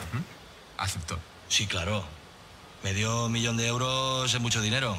Aceptó. 0.77 1.19
Sí, 1.49 1.67
claro. 1.67 2.05
Me 2.85 2.93
dio 2.93 3.25
un 3.25 3.33
millón 3.33 3.57
de 3.57 3.67
euros 3.67 4.33
es 4.33 4.41
mucho 4.41 4.61
dinero. 4.61 4.97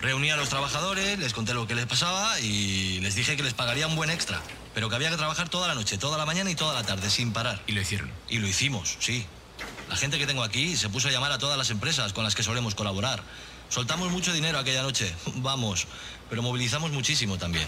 Reuní 0.00 0.30
a 0.30 0.36
los 0.36 0.50
trabajadores, 0.50 1.18
les 1.18 1.32
conté 1.32 1.54
lo 1.54 1.66
que 1.66 1.74
les 1.74 1.86
pasaba 1.86 2.38
y 2.38 3.00
les 3.00 3.14
dije 3.14 3.36
que 3.36 3.42
les 3.42 3.54
pagaría 3.54 3.86
un 3.86 3.96
buen 3.96 4.10
extra. 4.10 4.40
Pero 4.74 4.88
que 4.88 4.94
había 4.94 5.10
que 5.10 5.16
trabajar 5.16 5.48
toda 5.48 5.68
la 5.68 5.74
noche, 5.74 5.98
toda 5.98 6.18
la 6.18 6.26
mañana 6.26 6.50
y 6.50 6.54
toda 6.54 6.74
la 6.74 6.84
tarde, 6.84 7.10
sin 7.10 7.32
parar. 7.32 7.62
¿Y 7.66 7.72
lo 7.72 7.80
hicieron? 7.80 8.12
Y 8.28 8.38
lo 8.38 8.46
hicimos, 8.46 8.96
sí. 9.00 9.26
La 9.88 9.96
gente 9.96 10.18
que 10.18 10.26
tengo 10.26 10.42
aquí 10.42 10.76
se 10.76 10.88
puso 10.88 11.08
a 11.08 11.10
llamar 11.10 11.32
a 11.32 11.38
todas 11.38 11.58
las 11.58 11.70
empresas 11.70 12.12
con 12.12 12.24
las 12.24 12.34
que 12.34 12.42
solemos 12.42 12.74
colaborar. 12.74 13.22
Soltamos 13.70 14.10
mucho 14.10 14.32
dinero 14.32 14.58
aquella 14.58 14.82
noche, 14.82 15.14
vamos, 15.36 15.86
pero 16.28 16.42
movilizamos 16.42 16.90
muchísimo 16.90 17.38
también. 17.38 17.66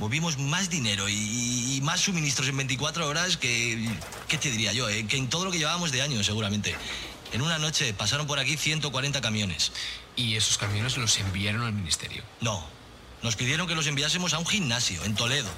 Movimos 0.00 0.38
más 0.38 0.70
dinero 0.70 1.08
y, 1.08 1.76
y 1.76 1.80
más 1.82 2.00
suministros 2.00 2.48
en 2.48 2.56
24 2.56 3.06
horas 3.06 3.36
que, 3.36 3.88
¿qué 4.26 4.38
te 4.38 4.50
diría 4.50 4.72
yo? 4.72 4.88
eh? 4.88 5.06
Que 5.06 5.18
en 5.18 5.28
todo 5.28 5.44
lo 5.44 5.50
que 5.52 5.58
llevábamos 5.58 5.92
de 5.92 6.02
años, 6.02 6.26
seguramente. 6.26 6.74
En 7.32 7.42
una 7.42 7.58
noche 7.58 7.92
pasaron 7.94 8.26
por 8.26 8.38
aquí 8.38 8.56
140 8.56 9.20
camiones. 9.20 9.70
¿Y 10.16 10.34
esos 10.34 10.56
camiones 10.58 10.96
los 10.96 11.18
enviaron 11.18 11.62
al 11.62 11.72
ministerio? 11.72 12.24
No, 12.40 12.64
nos 13.22 13.36
pidieron 13.36 13.68
que 13.68 13.74
los 13.74 13.86
enviásemos 13.86 14.32
a 14.34 14.38
un 14.38 14.46
gimnasio 14.46 15.04
en 15.04 15.14
Toledo. 15.14 15.50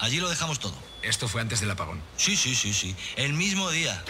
Allí 0.00 0.18
lo 0.18 0.28
dejamos 0.28 0.58
todo. 0.58 0.74
Esto 1.02 1.28
fue 1.28 1.40
antes 1.40 1.60
del 1.60 1.70
apagón. 1.70 2.00
Sí, 2.16 2.36
sí, 2.36 2.54
sí, 2.54 2.74
sí. 2.74 2.94
El 3.16 3.34
mismo 3.34 3.70
día. 3.70 4.02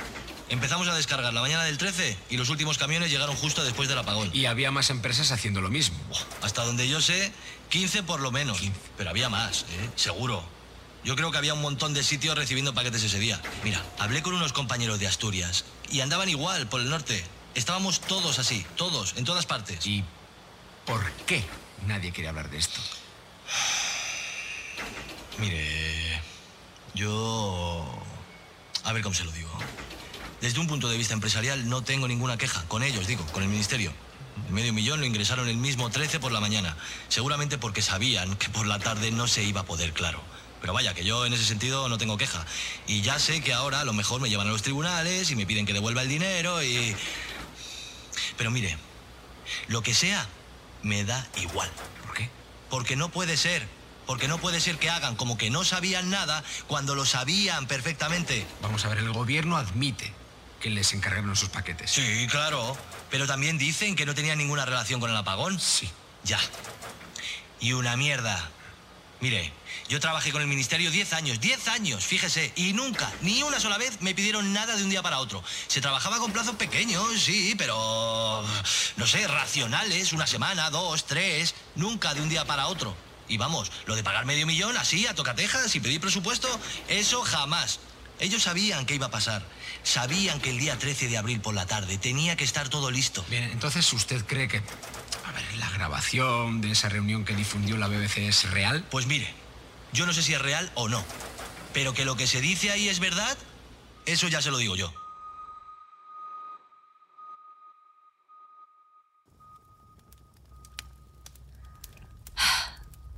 Empezamos 0.51 0.89
a 0.89 0.95
descargar 0.95 1.35
la 1.35 1.43
mañana 1.43 1.65
del 1.65 1.77
13 1.77 2.17
y 2.31 2.39
los 2.39 2.49
últimos 2.49 2.79
camiones 2.79 3.11
llegaron 3.11 3.37
justo 3.37 3.63
después 3.63 3.89
del 3.89 3.99
apagón. 3.99 4.31
Y 4.33 4.47
había 4.47 4.71
más 4.71 4.89
empresas 4.89 5.31
haciendo 5.31 5.61
lo 5.61 5.69
mismo. 5.69 5.99
Hasta 6.41 6.65
donde 6.65 6.89
yo 6.89 7.03
sé, 7.03 7.33
15 7.69 8.03
por 8.03 8.21
lo 8.21 8.31
menos. 8.31 8.59
Pero 8.97 9.11
había 9.11 9.29
más, 9.29 9.63
¿eh? 9.63 9.91
Seguro. 9.97 10.43
Yo 11.05 11.17
creo 11.17 11.31
que 11.31 11.39
había 11.39 11.55
un 11.55 11.61
montón 11.61 11.93
de 11.93 12.03
sitios 12.03 12.37
recibiendo 12.37 12.75
paquetes 12.75 13.03
ese 13.03 13.19
día. 13.19 13.41
Mira, 13.63 13.83
hablé 13.99 14.23
con 14.23 14.35
unos 14.35 14.53
compañeros 14.53 14.99
de 14.99 15.07
Asturias 15.07 15.65
y 15.91 16.01
andaban 16.01 16.29
igual 16.29 16.67
por 16.69 16.81
el 16.81 16.89
norte. 16.89 17.23
Estábamos 17.55 18.01
todos 18.01 18.39
así, 18.39 18.65
todos, 18.77 19.15
en 19.17 19.25
todas 19.25 19.45
partes. 19.45 19.87
¿Y 19.87 20.03
por 20.87 21.11
qué 21.27 21.45
nadie 21.87 22.11
quiere 22.11 22.29
hablar 22.29 22.51
de 22.51 22.59
esto? 22.59 22.81
Mire, 25.39 26.23
yo... 26.95 27.87
A 28.85 28.93
ver 28.93 29.03
cómo 29.03 29.15
se 29.15 29.25
lo 29.25 29.33
digo. 29.33 29.51
Desde 30.41 30.61
un 30.61 30.69
punto 30.69 30.89
de 30.89 30.97
vista 30.97 31.15
empresarial 31.15 31.69
no 31.69 31.83
tengo 31.83 32.07
ninguna 32.07 32.37
queja. 32.37 32.65
Con 32.69 32.83
ellos, 32.83 33.07
digo, 33.07 33.27
con 33.27 33.43
el 33.43 33.49
ministerio. 33.49 33.93
El 34.47 34.53
medio 34.53 34.73
millón 34.73 35.01
lo 35.01 35.07
ingresaron 35.07 35.49
el 35.49 35.57
mismo 35.57 35.91
13 35.91 36.21
por 36.21 36.31
la 36.31 36.41
mañana. 36.41 36.77
Seguramente 37.09 37.59
porque 37.59 37.83
sabían 37.83 38.37
que 38.37 38.49
por 38.49 38.67
la 38.67 38.79
tarde 38.79 39.11
no 39.11 39.27
se 39.27 39.43
iba 39.43 39.63
a 39.63 39.65
poder, 39.65 39.93
claro. 39.93 40.23
Pero 40.61 40.73
vaya, 40.73 40.95
que 40.95 41.05
yo 41.05 41.27
en 41.27 41.33
ese 41.33 41.45
sentido 41.45 41.89
no 41.89 41.99
tengo 41.99 42.17
queja. 42.17 42.47
Y 42.87 43.01
ya 43.01 43.19
sé 43.19 43.41
que 43.41 43.53
ahora 43.53 43.81
a 43.81 43.85
lo 43.85 43.93
mejor 43.93 44.21
me 44.21 44.29
llevan 44.29 44.47
a 44.47 44.51
los 44.51 44.63
tribunales 44.63 45.31
y 45.31 45.37
me 45.37 45.45
piden 45.45 45.67
que 45.67 45.73
devuelva 45.73 46.03
el 46.03 46.09
dinero 46.09 46.63
y... 46.63 46.95
Pero 48.37 48.53
mire, 48.53 48.77
lo 49.67 49.83
que 49.83 49.95
sea, 49.95 50.25
me 50.83 51.05
da 51.05 51.27
igual. 51.41 51.71
¿Por 52.05 52.15
qué? 52.15 52.31
Porque 52.71 52.95
no 52.95 53.09
puede 53.09 53.37
ser. 53.37 53.67
Porque 54.07 54.29
no 54.29 54.39
puede 54.39 54.61
ser 54.61 54.79
que 54.79 54.89
hagan 54.89 55.17
como 55.17 55.37
que 55.37 55.51
no 55.51 55.65
sabían 55.65 56.11
nada 56.11 56.45
cuando 56.69 56.95
lo 56.95 57.05
sabían 57.05 57.67
perfectamente. 57.67 58.47
Vamos 58.63 58.85
a 58.85 58.89
ver, 58.89 58.99
el 58.99 59.13
gobierno 59.13 59.57
admite 59.57 60.18
que 60.61 60.71
les 60.71 60.93
encargaron 60.93 61.33
esos 61.33 61.49
paquetes. 61.49 61.91
Sí, 61.91 62.27
claro. 62.31 62.77
Pero 63.11 63.27
también 63.27 63.59
dicen 63.59 63.97
que 63.97 64.07
no 64.07 64.15
tenían 64.15 64.39
ninguna 64.39 64.65
relación 64.65 65.01
con 65.01 65.11
el 65.11 65.17
apagón. 65.17 65.59
Sí. 65.59 65.91
Ya. 66.25 66.41
Y 67.61 67.73
una 67.73 67.97
mierda. 67.97 68.51
Mire, 69.21 69.53
yo 69.89 69.99
trabajé 69.99 70.31
con 70.31 70.43
el 70.43 70.47
ministerio 70.47 70.91
10 70.93 71.13
años, 71.15 71.41
10 71.41 71.69
años, 71.69 72.05
fíjese, 72.05 72.53
y 72.55 72.73
nunca, 72.73 73.11
ni 73.23 73.43
una 73.43 73.59
sola 73.59 73.77
vez 73.77 74.01
me 74.01 74.15
pidieron 74.15 74.53
nada 74.53 74.77
de 74.77 74.85
un 74.85 74.91
día 74.91 75.03
para 75.03 75.19
otro. 75.19 75.43
Se 75.67 75.81
trabajaba 75.81 76.19
con 76.19 76.31
plazos 76.31 76.55
pequeños, 76.55 77.21
sí, 77.21 77.55
pero... 77.59 78.45
no 78.97 79.07
sé, 79.07 79.27
racionales, 79.27 80.13
una 80.13 80.27
semana, 80.27 80.71
dos, 80.71 81.07
tres, 81.07 81.55
nunca 81.75 82.15
de 82.15 82.21
un 82.21 82.29
día 82.29 82.45
para 82.45 82.69
otro. 82.69 82.95
Y 83.27 83.39
vamos, 83.39 83.73
lo 83.87 83.97
de 83.97 84.05
pagar 84.05 84.25
medio 84.25 84.47
millón 84.47 84.77
así, 84.77 85.07
a 85.07 85.15
tocatejas, 85.15 85.75
y 85.75 85.81
pedir 85.81 86.01
presupuesto, 86.01 86.49
eso 86.89 87.23
jamás. 87.23 87.81
Ellos 88.21 88.43
sabían 88.43 88.85
qué 88.87 88.95
iba 88.95 89.07
a 89.07 89.11
pasar. 89.11 89.43
Sabían 89.83 90.41
que 90.41 90.51
el 90.51 90.59
día 90.59 90.79
13 90.79 91.09
de 91.09 91.19
abril 91.19 91.41
por 91.41 91.55
la 91.55 91.67
tarde 91.67 91.99
tenía 91.99 92.37
que 92.37 92.45
estar 92.45 92.69
todo 92.69 92.91
listo. 92.91 93.25
Bien, 93.31 93.45
entonces 93.45 93.93
usted 93.93 94.25
cree 94.27 94.49
que... 94.49 94.59
A 94.59 95.33
ver, 95.33 95.55
la 95.59 95.71
grabación 95.71 96.61
de 96.61 96.73
esa 96.73 96.89
reunión 96.89 97.25
que 97.25 97.35
difundió 97.37 97.77
la 97.77 97.87
BBC 97.87 98.19
es 98.19 98.51
real. 98.51 98.85
Pues 98.91 99.07
mire, 99.07 99.33
yo 99.93 100.05
no 100.07 100.13
sé 100.13 100.23
si 100.23 100.35
es 100.35 100.43
real 100.43 100.71
o 100.75 100.89
no, 100.89 101.05
pero 101.73 101.95
que 101.95 102.05
lo 102.05 102.17
que 102.17 102.27
se 102.27 102.41
dice 102.41 102.71
ahí 102.71 102.89
es 102.89 102.99
verdad, 102.99 103.37
eso 104.07 104.27
ya 104.29 104.43
se 104.43 104.51
lo 104.51 104.59
digo 104.59 104.75
yo. 104.75 104.93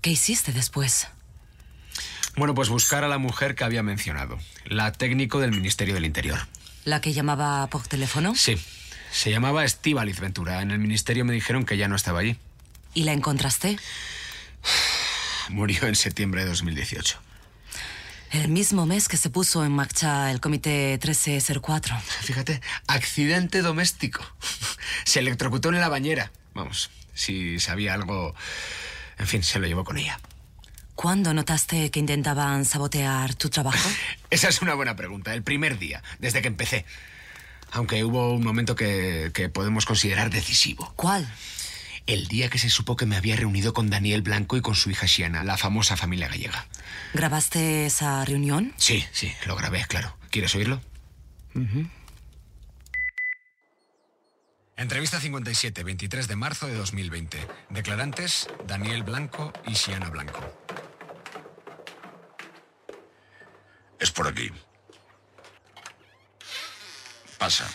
¿Qué 0.03 0.11
hiciste 0.11 0.53
después? 0.53 1.09
Bueno, 2.41 2.55
pues 2.55 2.71
buscar 2.71 3.05
a 3.05 3.09
la 3.09 3.19
mujer 3.19 3.55
que 3.55 3.65
había 3.65 3.83
mencionado, 3.83 4.39
la 4.65 4.93
técnico 4.93 5.41
del 5.41 5.51
Ministerio 5.51 5.93
del 5.93 6.07
Interior. 6.07 6.39
¿La 6.87 7.03
que 7.03 7.13
llamaba 7.13 7.67
por 7.67 7.87
teléfono? 7.87 8.35
Sí, 8.35 8.57
se 9.13 9.31
llamaba 9.31 9.63
Estíbaliz 9.67 10.21
Ventura. 10.21 10.63
En 10.63 10.71
el 10.71 10.79
ministerio 10.79 11.27
me 11.27 11.35
dijeron 11.35 11.67
que 11.67 11.77
ya 11.77 11.87
no 11.87 11.97
estaba 11.97 12.21
allí. 12.21 12.39
¿Y 12.95 13.03
la 13.03 13.13
encontraste? 13.13 13.79
Murió 15.51 15.87
en 15.87 15.95
septiembre 15.95 16.45
de 16.45 16.49
2018. 16.49 17.21
El 18.31 18.49
mismo 18.49 18.87
mes 18.87 19.09
que 19.09 19.19
se 19.19 19.29
puso 19.29 19.63
en 19.63 19.73
marcha 19.73 20.31
el 20.31 20.41
comité 20.41 20.93
1304. 20.93 22.01
Fíjate, 22.23 22.63
accidente 22.87 23.61
doméstico. 23.61 24.25
Se 25.05 25.19
electrocutó 25.19 25.69
en 25.69 25.79
la 25.79 25.91
bañera. 25.91 26.33
Vamos, 26.55 26.91
si 27.13 27.61
sabía 27.61 27.93
algo... 27.93 28.35
En 29.19 29.27
fin, 29.27 29.43
se 29.43 29.59
lo 29.59 29.67
llevó 29.67 29.85
con 29.85 29.99
ella. 29.99 30.19
¿Cuándo 31.01 31.33
notaste 31.33 31.91
que 31.91 31.99
intentaban 31.99 32.67
sabotear 32.67 33.35
tu 33.35 33.49
trabajo? 33.49 33.89
Esa 34.31 34.51
es 34.51 34.61
una 34.61 34.75
buena 34.75 34.97
pregunta. 34.97 35.33
El 35.33 35.43
primer 35.43 35.79
día, 35.79 36.03
desde 36.19 36.43
que 36.43 36.49
empecé. 36.49 36.85
Aunque 37.73 38.05
hubo 38.05 38.35
un 38.35 38.45
momento 38.45 38.77
que, 38.77 39.31
que 39.33 39.49
podemos 39.49 39.87
considerar 39.87 40.29
decisivo. 40.29 40.93
¿Cuál? 40.97 41.27
El 42.07 42.29
día 42.29 42.51
que 42.51 42.59
se 42.59 42.69
supo 42.69 42.97
que 42.97 43.07
me 43.07 43.17
había 43.17 43.35
reunido 43.35 43.73
con 43.73 43.89
Daniel 43.89 44.21
Blanco 44.21 44.59
y 44.59 44.61
con 44.61 44.75
su 44.75 44.91
hija 44.91 45.07
Shiana, 45.07 45.43
la 45.43 45.57
famosa 45.57 45.97
familia 45.97 46.29
gallega. 46.29 46.67
¿Grabaste 47.15 47.87
esa 47.87 48.23
reunión? 48.27 48.75
Sí, 48.77 49.03
sí, 49.11 49.33
lo 49.47 49.57
grabé, 49.57 49.87
claro. 49.87 50.15
¿Quieres 50.29 50.55
oírlo? 50.55 50.83
Entrevista 54.77 55.19
57, 55.19 55.83
23 55.83 56.29
de 56.29 56.37
marzo 56.37 56.67
de 56.67 56.75
2020. 56.75 57.39
Declarantes, 57.71 58.49
Daniel 58.67 59.03
Blanco 59.03 59.51
y 59.67 59.73
Shiana 59.73 60.11
Blanco. 60.11 60.41
Es 64.01 64.10
por 64.21 64.29
aquí. 64.29 64.53
Pasa. 67.39 67.67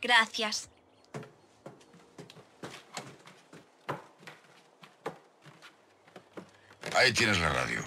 Gracias. 0.00 0.68
Ahí 6.96 7.12
tienes 7.12 7.40
la 7.40 7.48
radio. 7.48 7.84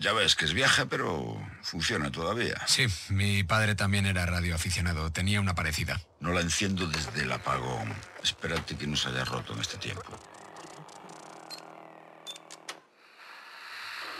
Ya 0.00 0.12
ves 0.14 0.34
que 0.34 0.46
es 0.46 0.52
vieja, 0.52 0.86
pero 0.86 1.40
funciona 1.62 2.10
todavía. 2.10 2.60
Sí, 2.66 2.86
mi 3.10 3.44
padre 3.44 3.76
también 3.76 4.04
era 4.06 4.26
radioaficionado. 4.26 5.12
Tenía 5.12 5.40
una 5.40 5.54
parecida. 5.54 6.00
No 6.18 6.32
la 6.32 6.40
enciendo 6.40 6.88
desde 6.88 7.22
el 7.22 7.30
apagón. 7.30 7.94
Espérate 8.20 8.76
que 8.76 8.88
no 8.88 8.96
se 8.96 9.10
haya 9.10 9.24
roto 9.24 9.52
en 9.52 9.60
este 9.60 9.76
tiempo. 9.76 10.02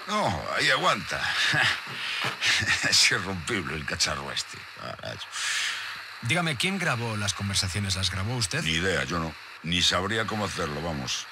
No, 0.07 0.45
ahí 0.57 0.71
aguanta. 0.71 1.21
es 2.91 3.11
irrompible 3.11 3.75
el 3.75 3.87
cacharro 3.87 4.31
este. 4.33 4.59
Carajo. 4.81 5.27
Dígame, 6.23 6.57
¿quién 6.57 6.79
grabó 6.79 7.17
las 7.17 7.35
conversaciones? 7.35 7.97
¿Las 7.97 8.11
grabó 8.11 8.37
usted? 8.37 8.63
Ni 8.63 8.73
idea, 8.73 9.05
yo 9.05 9.19
no. 9.19 9.35
Ni 9.63 9.83
sabría 9.83 10.27
cómo 10.27 10.47
hacerlo, 10.47 10.81
vamos. 10.83 11.27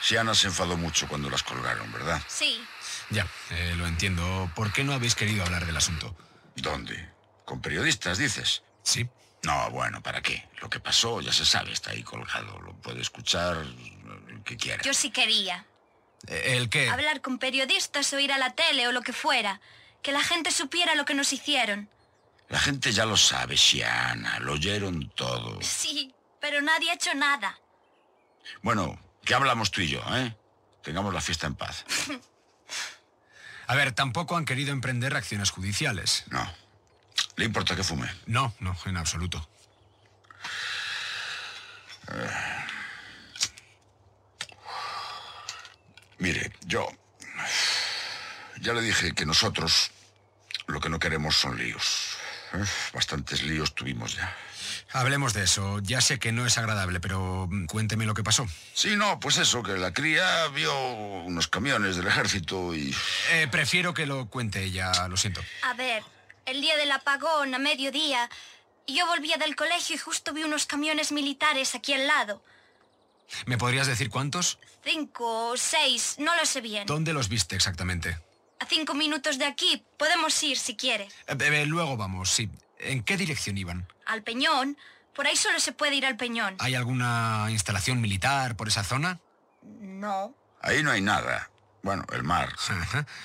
Siana 0.00 0.34
se 0.34 0.48
enfadó 0.48 0.76
mucho 0.76 1.08
cuando 1.08 1.28
las 1.28 1.42
colgaron, 1.42 1.90
¿verdad? 1.92 2.22
Sí. 2.26 2.62
Ya, 3.10 3.26
eh, 3.50 3.74
lo 3.76 3.86
entiendo. 3.86 4.50
¿Por 4.54 4.72
qué 4.72 4.84
no 4.84 4.92
habéis 4.94 5.14
querido 5.14 5.44
hablar 5.44 5.66
del 5.66 5.76
asunto? 5.76 6.16
¿Dónde? 6.56 7.10
¿Con 7.44 7.60
periodistas, 7.60 8.18
dices? 8.18 8.62
Sí. 8.82 9.08
No, 9.42 9.70
bueno, 9.70 10.02
¿para 10.02 10.20
qué? 10.20 10.48
Lo 10.60 10.68
que 10.68 10.80
pasó 10.80 11.20
ya 11.20 11.32
se 11.32 11.44
sabe, 11.44 11.72
está 11.72 11.92
ahí 11.92 12.02
colgado. 12.02 12.58
Lo 12.60 12.74
puede 12.74 13.00
escuchar 13.00 13.56
el 13.58 14.42
que 14.44 14.56
quiera. 14.56 14.82
Yo 14.82 14.94
sí 14.94 15.10
quería. 15.10 15.64
Eh, 16.26 16.56
¿El 16.56 16.68
qué? 16.68 16.88
Hablar 16.88 17.20
con 17.20 17.38
periodistas 17.38 18.12
o 18.12 18.18
ir 18.18 18.32
a 18.32 18.38
la 18.38 18.54
tele 18.54 18.88
o 18.88 18.92
lo 18.92 19.02
que 19.02 19.12
fuera. 19.12 19.60
Que 20.02 20.12
la 20.12 20.22
gente 20.22 20.50
supiera 20.50 20.94
lo 20.94 21.04
que 21.04 21.14
nos 21.14 21.32
hicieron. 21.32 21.88
La 22.48 22.58
gente 22.58 22.92
ya 22.92 23.06
lo 23.06 23.16
sabe, 23.16 23.56
Siana. 23.56 24.38
Lo 24.40 24.54
oyeron 24.54 25.10
todo. 25.10 25.60
Sí, 25.62 26.14
pero 26.40 26.60
nadie 26.62 26.90
ha 26.90 26.94
hecho 26.94 27.14
nada. 27.14 27.58
Bueno, 28.62 28.98
¿qué 29.24 29.34
hablamos 29.34 29.70
tú 29.70 29.82
y 29.82 29.88
yo, 29.88 30.02
eh? 30.16 30.34
Tengamos 30.82 31.14
la 31.14 31.20
fiesta 31.20 31.46
en 31.46 31.54
paz. 31.54 31.84
A 33.66 33.74
ver, 33.76 33.92
tampoco 33.92 34.36
han 34.36 34.44
querido 34.44 34.72
emprender 34.72 35.14
acciones 35.14 35.50
judiciales. 35.50 36.24
No. 36.28 36.50
¿Le 37.36 37.44
importa 37.44 37.76
que 37.76 37.84
fume? 37.84 38.10
No, 38.26 38.52
no, 38.58 38.76
en 38.84 38.96
absoluto. 38.96 39.48
Mire, 46.18 46.52
yo... 46.66 46.88
Ya 48.70 48.74
le 48.74 48.82
dije 48.82 49.16
que 49.16 49.26
nosotros 49.26 49.90
lo 50.68 50.78
que 50.78 50.88
no 50.88 51.00
queremos 51.00 51.34
son 51.34 51.58
líos. 51.58 52.14
¿eh? 52.52 52.64
Bastantes 52.94 53.42
líos 53.42 53.74
tuvimos 53.74 54.14
ya. 54.14 54.32
Hablemos 54.92 55.34
de 55.34 55.42
eso. 55.42 55.80
Ya 55.80 56.00
sé 56.00 56.20
que 56.20 56.30
no 56.30 56.46
es 56.46 56.56
agradable, 56.56 57.00
pero 57.00 57.48
mm, 57.50 57.66
cuénteme 57.66 58.06
lo 58.06 58.14
que 58.14 58.22
pasó. 58.22 58.46
Sí, 58.72 58.94
no, 58.94 59.18
pues 59.18 59.38
eso, 59.38 59.64
que 59.64 59.72
la 59.72 59.92
cría 59.92 60.46
vio 60.54 60.72
unos 60.92 61.48
camiones 61.48 61.96
del 61.96 62.06
ejército 62.06 62.72
y... 62.72 62.94
Eh, 63.32 63.48
prefiero 63.50 63.92
que 63.92 64.06
lo 64.06 64.28
cuente 64.28 64.62
ella, 64.62 65.08
lo 65.08 65.16
siento. 65.16 65.42
A 65.62 65.74
ver, 65.74 66.04
el 66.46 66.60
día 66.60 66.76
del 66.76 66.92
apagón, 66.92 67.52
a 67.52 67.58
mediodía, 67.58 68.30
yo 68.86 69.04
volvía 69.08 69.36
del 69.36 69.56
colegio 69.56 69.96
y 69.96 69.98
justo 69.98 70.32
vi 70.32 70.44
unos 70.44 70.66
camiones 70.66 71.10
militares 71.10 71.74
aquí 71.74 71.92
al 71.92 72.06
lado. 72.06 72.40
¿Me 73.46 73.58
podrías 73.58 73.88
decir 73.88 74.10
cuántos? 74.10 74.60
Cinco 74.84 75.48
o 75.48 75.56
seis, 75.56 76.14
no 76.18 76.36
lo 76.36 76.46
sé 76.46 76.60
bien. 76.60 76.86
¿Dónde 76.86 77.12
los 77.12 77.28
viste 77.28 77.56
exactamente? 77.56 78.29
A 78.60 78.66
cinco 78.66 78.94
minutos 78.94 79.38
de 79.38 79.46
aquí, 79.46 79.82
podemos 79.98 80.40
ir 80.42 80.58
si 80.58 80.76
quiere. 80.76 81.04
Eh, 81.26 81.36
eh, 81.38 81.66
luego 81.66 81.96
vamos, 81.96 82.30
sí. 82.30 82.50
¿En 82.78 83.02
qué 83.02 83.16
dirección 83.16 83.56
iban? 83.56 83.88
Al 84.06 84.22
Peñón. 84.22 84.76
Por 85.14 85.26
ahí 85.26 85.36
solo 85.36 85.58
se 85.60 85.72
puede 85.72 85.96
ir 85.96 86.06
al 86.06 86.16
Peñón. 86.16 86.56
¿Hay 86.58 86.74
alguna 86.74 87.46
instalación 87.50 88.00
militar 88.00 88.56
por 88.56 88.68
esa 88.68 88.84
zona? 88.84 89.18
No. 89.62 90.34
Ahí 90.60 90.82
no 90.82 90.90
hay 90.90 91.00
nada. 91.00 91.50
Bueno, 91.82 92.04
el 92.12 92.22
mar. 92.22 92.54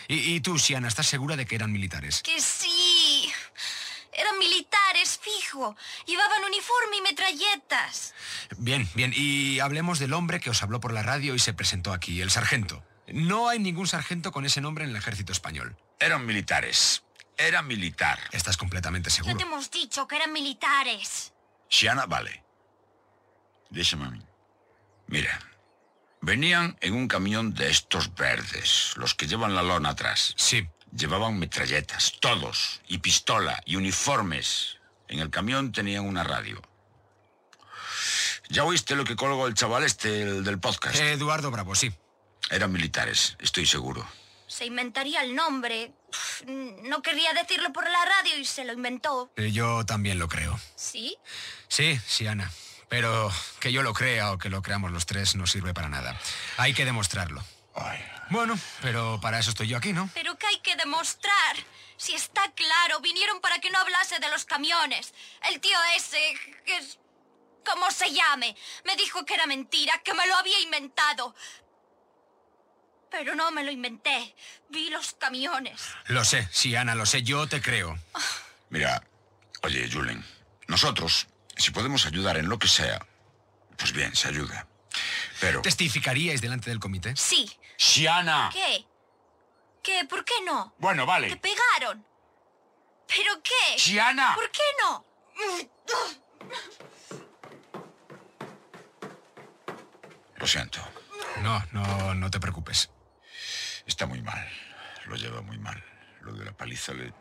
¿Y, 0.07 0.35
y 0.35 0.39
tú, 0.39 0.57
Siana, 0.57 0.87
estás 0.87 1.07
segura 1.07 1.35
de 1.35 1.45
que 1.45 1.55
eran 1.55 1.71
militares? 1.71 2.21
Que 2.23 2.39
sí. 2.39 3.29
Eran 4.13 4.39
militares, 4.39 5.19
fijo. 5.21 5.75
Llevaban 6.05 6.43
uniforme 6.45 6.97
y 6.97 7.01
metralletas. 7.01 8.13
Bien, 8.57 8.87
bien. 8.95 9.11
Y 9.13 9.59
hablemos 9.59 9.99
del 9.99 10.13
hombre 10.13 10.39
que 10.39 10.49
os 10.49 10.63
habló 10.63 10.79
por 10.79 10.93
la 10.93 11.03
radio 11.03 11.35
y 11.35 11.39
se 11.39 11.53
presentó 11.53 11.91
aquí, 11.91 12.21
el 12.21 12.31
sargento. 12.31 12.81
No 13.07 13.49
hay 13.49 13.59
ningún 13.59 13.87
sargento 13.87 14.31
con 14.31 14.45
ese 14.45 14.61
nombre 14.61 14.83
en 14.83 14.89
el 14.91 14.95
ejército 14.95 15.31
español. 15.31 15.77
Eran 15.99 16.25
militares. 16.25 17.03
Era 17.37 17.61
militar. 17.61 18.19
¿Estás 18.31 18.57
completamente 18.57 19.09
Ya 19.09 19.15
seguro? 19.17 19.37
te 19.37 19.43
hemos 19.43 19.69
dicho 19.69 20.07
que 20.07 20.15
eran 20.15 20.31
militares. 20.33 21.33
Siana, 21.69 22.05
vale. 22.05 22.43
Déjame 23.69 24.05
a 24.05 24.09
mí. 24.11 24.21
Mira, 25.07 25.39
venían 26.21 26.77
en 26.81 26.93
un 26.93 27.07
camión 27.07 27.53
de 27.53 27.69
estos 27.69 28.15
verdes, 28.15 28.93
los 28.95 29.13
que 29.13 29.27
llevan 29.27 29.55
la 29.55 29.63
lona 29.63 29.89
atrás. 29.89 30.33
Sí. 30.37 30.67
Llevaban 30.95 31.37
metralletas, 31.37 32.13
todos, 32.21 32.81
y 32.87 32.99
pistola, 32.99 33.61
y 33.65 33.75
uniformes. 33.75 34.77
En 35.09 35.19
el 35.19 35.29
camión 35.29 35.71
tenían 35.71 36.05
una 36.05 36.23
radio. 36.23 36.61
¿Ya 38.49 38.63
oíste 38.63 38.95
lo 38.95 39.03
que 39.03 39.15
colgó 39.15 39.47
el 39.47 39.55
chaval 39.55 39.83
este, 39.83 40.21
el 40.21 40.43
del 40.43 40.59
podcast? 40.59 40.95
Eduardo 40.95 41.51
Bravo, 41.51 41.75
sí. 41.75 41.91
Eran 42.49 42.71
militares, 42.71 43.35
estoy 43.39 43.65
seguro. 43.65 44.07
Se 44.47 44.65
inventaría 44.65 45.21
el 45.21 45.35
nombre. 45.35 45.91
No 46.45 47.01
querría 47.01 47.33
decirlo 47.33 47.73
por 47.73 47.89
la 47.89 48.05
radio 48.05 48.37
y 48.37 48.45
se 48.45 48.63
lo 48.63 48.73
inventó. 48.73 49.31
Eh, 49.35 49.51
Yo 49.51 49.85
también 49.85 50.19
lo 50.19 50.27
creo. 50.27 50.57
¿Sí? 50.75 51.17
Sí, 51.67 51.99
Siana. 52.05 52.51
Pero 52.87 53.31
que 53.59 53.71
yo 53.71 53.81
lo 53.81 53.93
crea 53.93 54.31
o 54.31 54.37
que 54.37 54.49
lo 54.49 54.61
creamos 54.61 54.91
los 54.91 55.07
tres 55.07 55.35
no 55.35 55.47
sirve 55.47 55.73
para 55.73 55.89
nada. 55.89 56.19
Hay 56.57 56.73
que 56.73 56.85
demostrarlo. 56.85 57.43
Bueno, 58.29 58.57
pero 58.81 59.19
para 59.21 59.39
eso 59.39 59.49
estoy 59.49 59.67
yo 59.67 59.77
aquí, 59.77 59.91
¿no? 59.91 60.09
Pero 60.13 60.37
que 60.37 60.47
hay 60.47 60.59
que 60.59 60.75
demostrar. 60.75 61.57
Si 61.97 62.13
está 62.13 62.51
claro, 62.53 62.99
vinieron 63.01 63.41
para 63.41 63.59
que 63.59 63.69
no 63.69 63.79
hablase 63.79 64.19
de 64.19 64.29
los 64.29 64.45
camiones. 64.45 65.13
El 65.49 65.59
tío 65.59 65.77
ese, 65.95 66.19
que 66.65 66.77
es... 66.77 66.99
¿Cómo 67.65 67.89
se 67.89 68.11
llame? 68.13 68.55
Me 68.85 68.95
dijo 68.95 69.25
que 69.25 69.33
era 69.33 69.47
mentira, 69.47 69.99
que 70.03 70.13
me 70.13 70.27
lo 70.27 70.35
había 70.35 70.59
inventado. 70.59 71.35
Pero 73.11 73.35
no 73.35 73.51
me 73.51 73.63
lo 73.63 73.71
inventé. 73.71 74.35
Vi 74.69 74.89
los 74.89 75.13
camiones. 75.13 75.81
Lo 76.07 76.25
sé, 76.25 76.47
Siana, 76.51 76.95
lo 76.95 77.05
sé. 77.05 77.23
Yo 77.23 77.47
te 77.47 77.61
creo. 77.61 77.97
Mira, 78.69 79.03
oye, 79.63 79.89
Julen, 79.91 80.25
nosotros, 80.67 81.27
si 81.55 81.71
podemos 81.71 82.05
ayudar 82.05 82.37
en 82.37 82.49
lo 82.49 82.59
que 82.59 82.67
sea, 82.67 83.05
pues 83.77 83.93
bien, 83.93 84.15
se 84.15 84.27
ayuda. 84.27 84.67
Pero... 85.39 85.61
¿Testificaríais 85.61 86.41
delante 86.41 86.69
del 86.69 86.79
comité? 86.79 87.15
Sí. 87.15 87.49
¡Siana! 87.77 88.49
¿Qué? 88.53 88.85
¿Qué? 89.83 90.05
¿Por 90.05 90.25
qué 90.25 90.33
no? 90.45 90.73
Bueno, 90.79 91.03
Te 91.03 91.07
vale. 91.07 91.35
pegaron. 91.37 92.05
¿Pero 93.07 93.41
qué? 93.43 93.77
¡Siana! 93.79 94.33
¿Por 94.35 94.49
qué 94.49 94.63
no? 94.81 95.05
Lo 100.37 100.47
siento. 100.47 100.79
No, 101.41 101.63
no, 101.71 102.15
no 102.15 102.31
te 102.31 102.39
preocupes. 102.39 102.89
Está 103.85 104.05
muy 104.05 104.21
mal. 104.21 104.47
Lo 105.07 105.15
lleva 105.15 105.41
muy 105.41 105.57
mal. 105.57 105.81
Lo 106.21 106.33
de 106.33 106.45
la 106.45 106.51
paliza 106.51 106.93
le... 106.93 107.13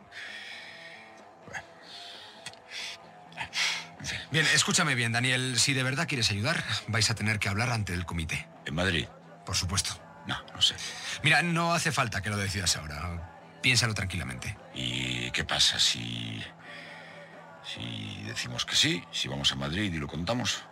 Bien, 4.31 4.47
escúchame 4.55 4.95
bien, 4.95 5.13
Daniel. 5.13 5.59
Si 5.59 5.73
de 5.73 5.83
verdad 5.83 6.07
quieres 6.07 6.31
ayudar, 6.31 6.63
vais 6.89 7.11
a 7.11 7.15
tener 7.15 7.39
que 7.39 7.49
hablar 7.49 7.71
ante 7.71 7.95
el 7.95 8.05
comité. 8.05 8.47
¿En 8.67 8.75
Madrid? 8.75 9.07
Por 9.47 9.57
supuesto. 9.57 9.99
No, 10.27 10.43
no 10.55 10.63
sé. 10.63 10.75
Mira, 11.23 11.43
no 11.43 11.75
hace 11.75 11.93
falta 11.93 12.23
que 12.23 12.31
lo 12.31 12.37
decidas 12.37 12.77
ahora. 12.77 13.31
Piénsalo 13.63 13.95
tranquilamente. 13.95 14.57
¿Y 14.75 15.31
qué 15.31 15.45
pasa 15.45 15.79
si... 15.79 16.43
si 17.65 18.23
decimos 18.27 18.65
que 18.67 18.77
sí, 18.77 19.03
si 19.11 19.29
vamos 19.29 19.53
a 19.53 19.57
Madrid 19.57 19.93
y 19.93 19.99
lo 19.99 20.07
contamos? 20.07 20.63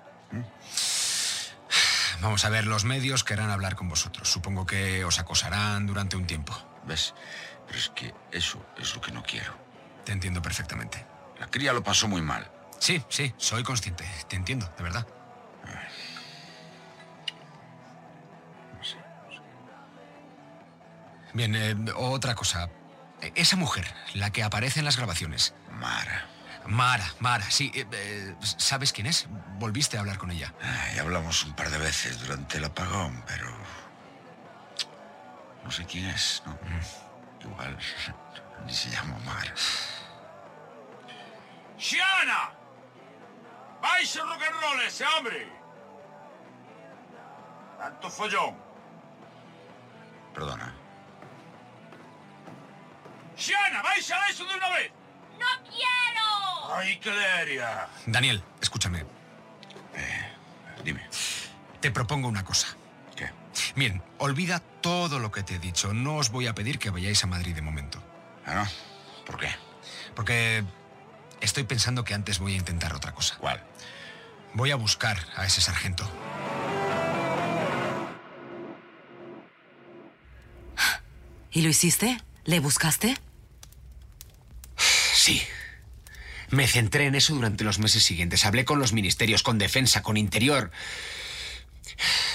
Vamos 2.23 2.45
a 2.45 2.51
ver, 2.51 2.69
los 2.69 2.85
medios 2.85 3.25
querrán 3.25 3.51
hablar 3.51 3.75
con 3.75 3.89
vosotros. 3.89 4.31
Supongo 4.31 4.65
que 4.65 5.05
os 5.05 5.19
acosarán 5.19 5.89
durante 5.89 6.17
un 6.17 6.25
tiempo. 6.25 6.57
¿Ves? 6.87 7.15
Pero 7.67 7.79
es 7.79 7.89
que 7.89 8.15
eso 8.31 8.65
es 8.79 8.95
lo 8.95 9.01
que 9.01 9.11
no 9.11 9.25
quiero. 9.25 9.53
Te 10.05 10.13
entiendo 10.13 10.41
perfectamente. 10.41 11.05
La 11.41 11.49
cría 11.49 11.73
lo 11.73 11.83
pasó 11.83 12.07
muy 12.07 12.23
mal. 12.23 12.49
Sí, 12.79 13.03
sí, 13.09 13.35
soy 13.39 13.65
consciente. 13.65 14.09
Te 14.29 14.37
entiendo, 14.37 14.73
de 14.77 14.83
verdad. 14.85 15.07
Bien, 21.35 21.57
eh, 21.57 21.75
otra 21.97 22.37
cosa. 22.37 22.69
E, 23.21 23.33
Esa 23.35 23.57
mujer, 23.57 23.93
la 24.15 24.31
que 24.31 24.45
aparece 24.45 24.79
en 24.79 24.85
las 24.85 24.97
grabaciones. 24.97 25.55
Mara. 25.73 26.29
Mara, 26.67 27.05
Mara, 27.19 27.45
sí. 27.51 27.73
eh, 27.75 27.87
eh, 27.93 28.35
¿Sabes 28.41 28.93
quién 28.93 29.07
es? 29.07 29.27
Volviste 29.59 29.97
a 29.97 30.01
hablar 30.01 30.19
con 30.19 30.31
ella. 30.31 30.53
Ay, 30.63 30.99
hablamos 30.99 31.45
un 31.45 31.55
par 31.55 31.71
de 31.71 31.79
veces 31.79 32.21
durante 32.21 32.59
el 32.59 32.65
apagón, 32.65 33.23
pero... 33.27 33.51
No 35.65 35.71
sé 35.71 35.85
quién 35.87 36.07
es, 36.07 36.43
¿no? 36.47 36.57
Igual 37.41 37.79
ni 38.67 38.73
se 38.73 38.91
llama 38.91 39.19
Mara. 39.25 39.55
¡Xiana! 41.79 42.53
¡Vais 43.81 44.17
a 44.17 44.23
rock 44.23 44.43
and 44.43 44.61
roll 44.63 44.81
ese 44.87 45.05
hombre! 45.05 45.49
Tanto 47.79 48.09
follón. 48.09 48.57
Perdona. 50.33 50.73
¡Xiana! 53.37 53.83
¿Vais 53.83 54.11
a 54.13 54.29
eso 54.29 54.45
de 54.45 54.55
una 54.55 54.69
vez? 54.71 54.93
¡No 55.39 55.47
quiero! 55.69 56.32
¡Ay, 56.71 56.99
qué 56.99 57.11
leria! 57.11 57.89
Daniel, 58.07 58.43
escúchame. 58.61 59.05
dime. 60.85 61.03
Te 61.81 61.91
propongo 61.91 62.29
una 62.29 62.45
cosa. 62.45 62.69
¿Qué? 63.17 63.31
Bien, 63.75 64.03
olvida 64.19 64.61
todo 64.81 65.19
lo 65.19 65.33
que 65.33 65.43
te 65.43 65.57
he 65.57 65.59
dicho. 65.59 65.93
No 65.93 66.17
os 66.17 66.31
voy 66.31 66.47
a 66.47 66.55
pedir 66.55 66.79
que 66.79 66.91
vayáis 66.91 67.23
a 67.25 67.27
Madrid 67.27 67.55
de 67.55 67.63
momento. 67.63 68.03
¿Ah, 68.47 68.55
no? 68.55 68.69
¿Por 69.25 69.39
qué? 69.39 69.49
Porque 70.15 70.65
estoy 71.41 71.65
pensando 71.65 72.05
que 72.05 72.15
antes 72.15 72.39
voy 72.39 72.55
a 72.55 72.57
intentar 72.57 72.95
otra 72.95 73.13
cosa. 73.13 73.37
¿Cuál? 73.39 73.63
Voy 74.55 74.71
a 74.71 74.77
buscar 74.77 75.19
a 75.37 75.47
ese 75.47 75.61
sargento. 75.61 76.09
¿Y 81.51 81.63
lo 81.63 81.69
hiciste? 81.69 82.19
¿Le 82.45 82.61
buscaste? 82.61 83.17
Sí. 84.77 85.43
Me 86.53 86.69
centré 86.69 87.07
en 87.07 87.15
eso 87.15 87.35
durante 87.35 87.65
los 87.65 87.79
meses 87.79 88.03
siguientes. 88.03 88.45
Hablé 88.45 88.67
con 88.67 88.79
los 88.79 88.93
ministerios, 88.93 89.43
con 89.43 89.57
defensa, 89.57 90.03
con 90.03 90.19
interior. 90.19 90.71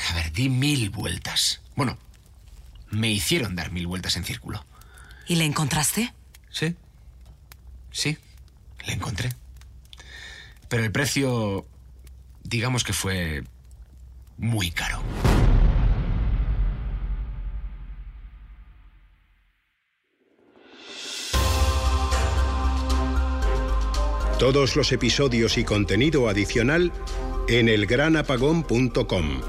A 0.10 0.15
ver, 0.15 0.32
di 0.32 0.49
mil 0.49 0.89
vueltas. 0.89 1.62
Bueno, 1.75 1.99
me 2.89 3.12
hicieron 3.12 3.56
dar 3.56 3.71
mil 3.71 3.86
vueltas 3.86 4.15
en 4.15 4.23
círculo. 4.23 4.65
¿Y 5.27 5.36
le 5.36 5.45
encontraste? 5.45 6.15
Sí. 6.49 6.75
Sí, 7.91 8.17
le 8.88 8.93
encontré. 8.93 9.30
Pero 10.67 10.84
el 10.84 10.91
precio, 10.91 11.67
digamos 12.43 12.84
que 12.84 12.93
fue 12.93 13.43
muy 14.38 14.71
caro. 14.71 15.03
Todos 24.39 24.76
los 24.76 24.91
episodios 24.91 25.58
y 25.58 25.63
contenido 25.63 26.30
adicional 26.30 26.91
en 27.47 27.69
elgranapagón.com. 27.69 29.41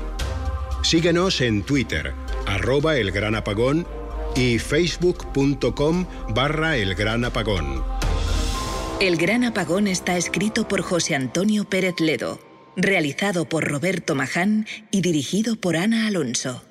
Síguenos 0.83 1.43
en 1.43 1.63
Twitter, 1.63 2.15
arroba 2.47 2.97
elgranapagón 2.97 3.87
y 4.35 4.59
facebook.com 4.59 6.07
barra 6.31 6.79
elgranapagón. 6.79 7.85
El 9.01 9.17
Gran 9.17 9.45
Apagón 9.45 9.89
está 9.89 10.17
escrito 10.17 10.67
por 10.67 10.81
José 10.81 11.15
Antonio 11.15 11.65
Pérez 11.65 12.01
Ledo, 12.01 12.41
realizado 12.75 13.49
por 13.49 13.65
Roberto 13.69 14.15
Maján 14.15 14.67
y 14.91 15.03
dirigido 15.03 15.57
por 15.57 15.77
Ana 15.77 16.07
Alonso. 16.07 16.68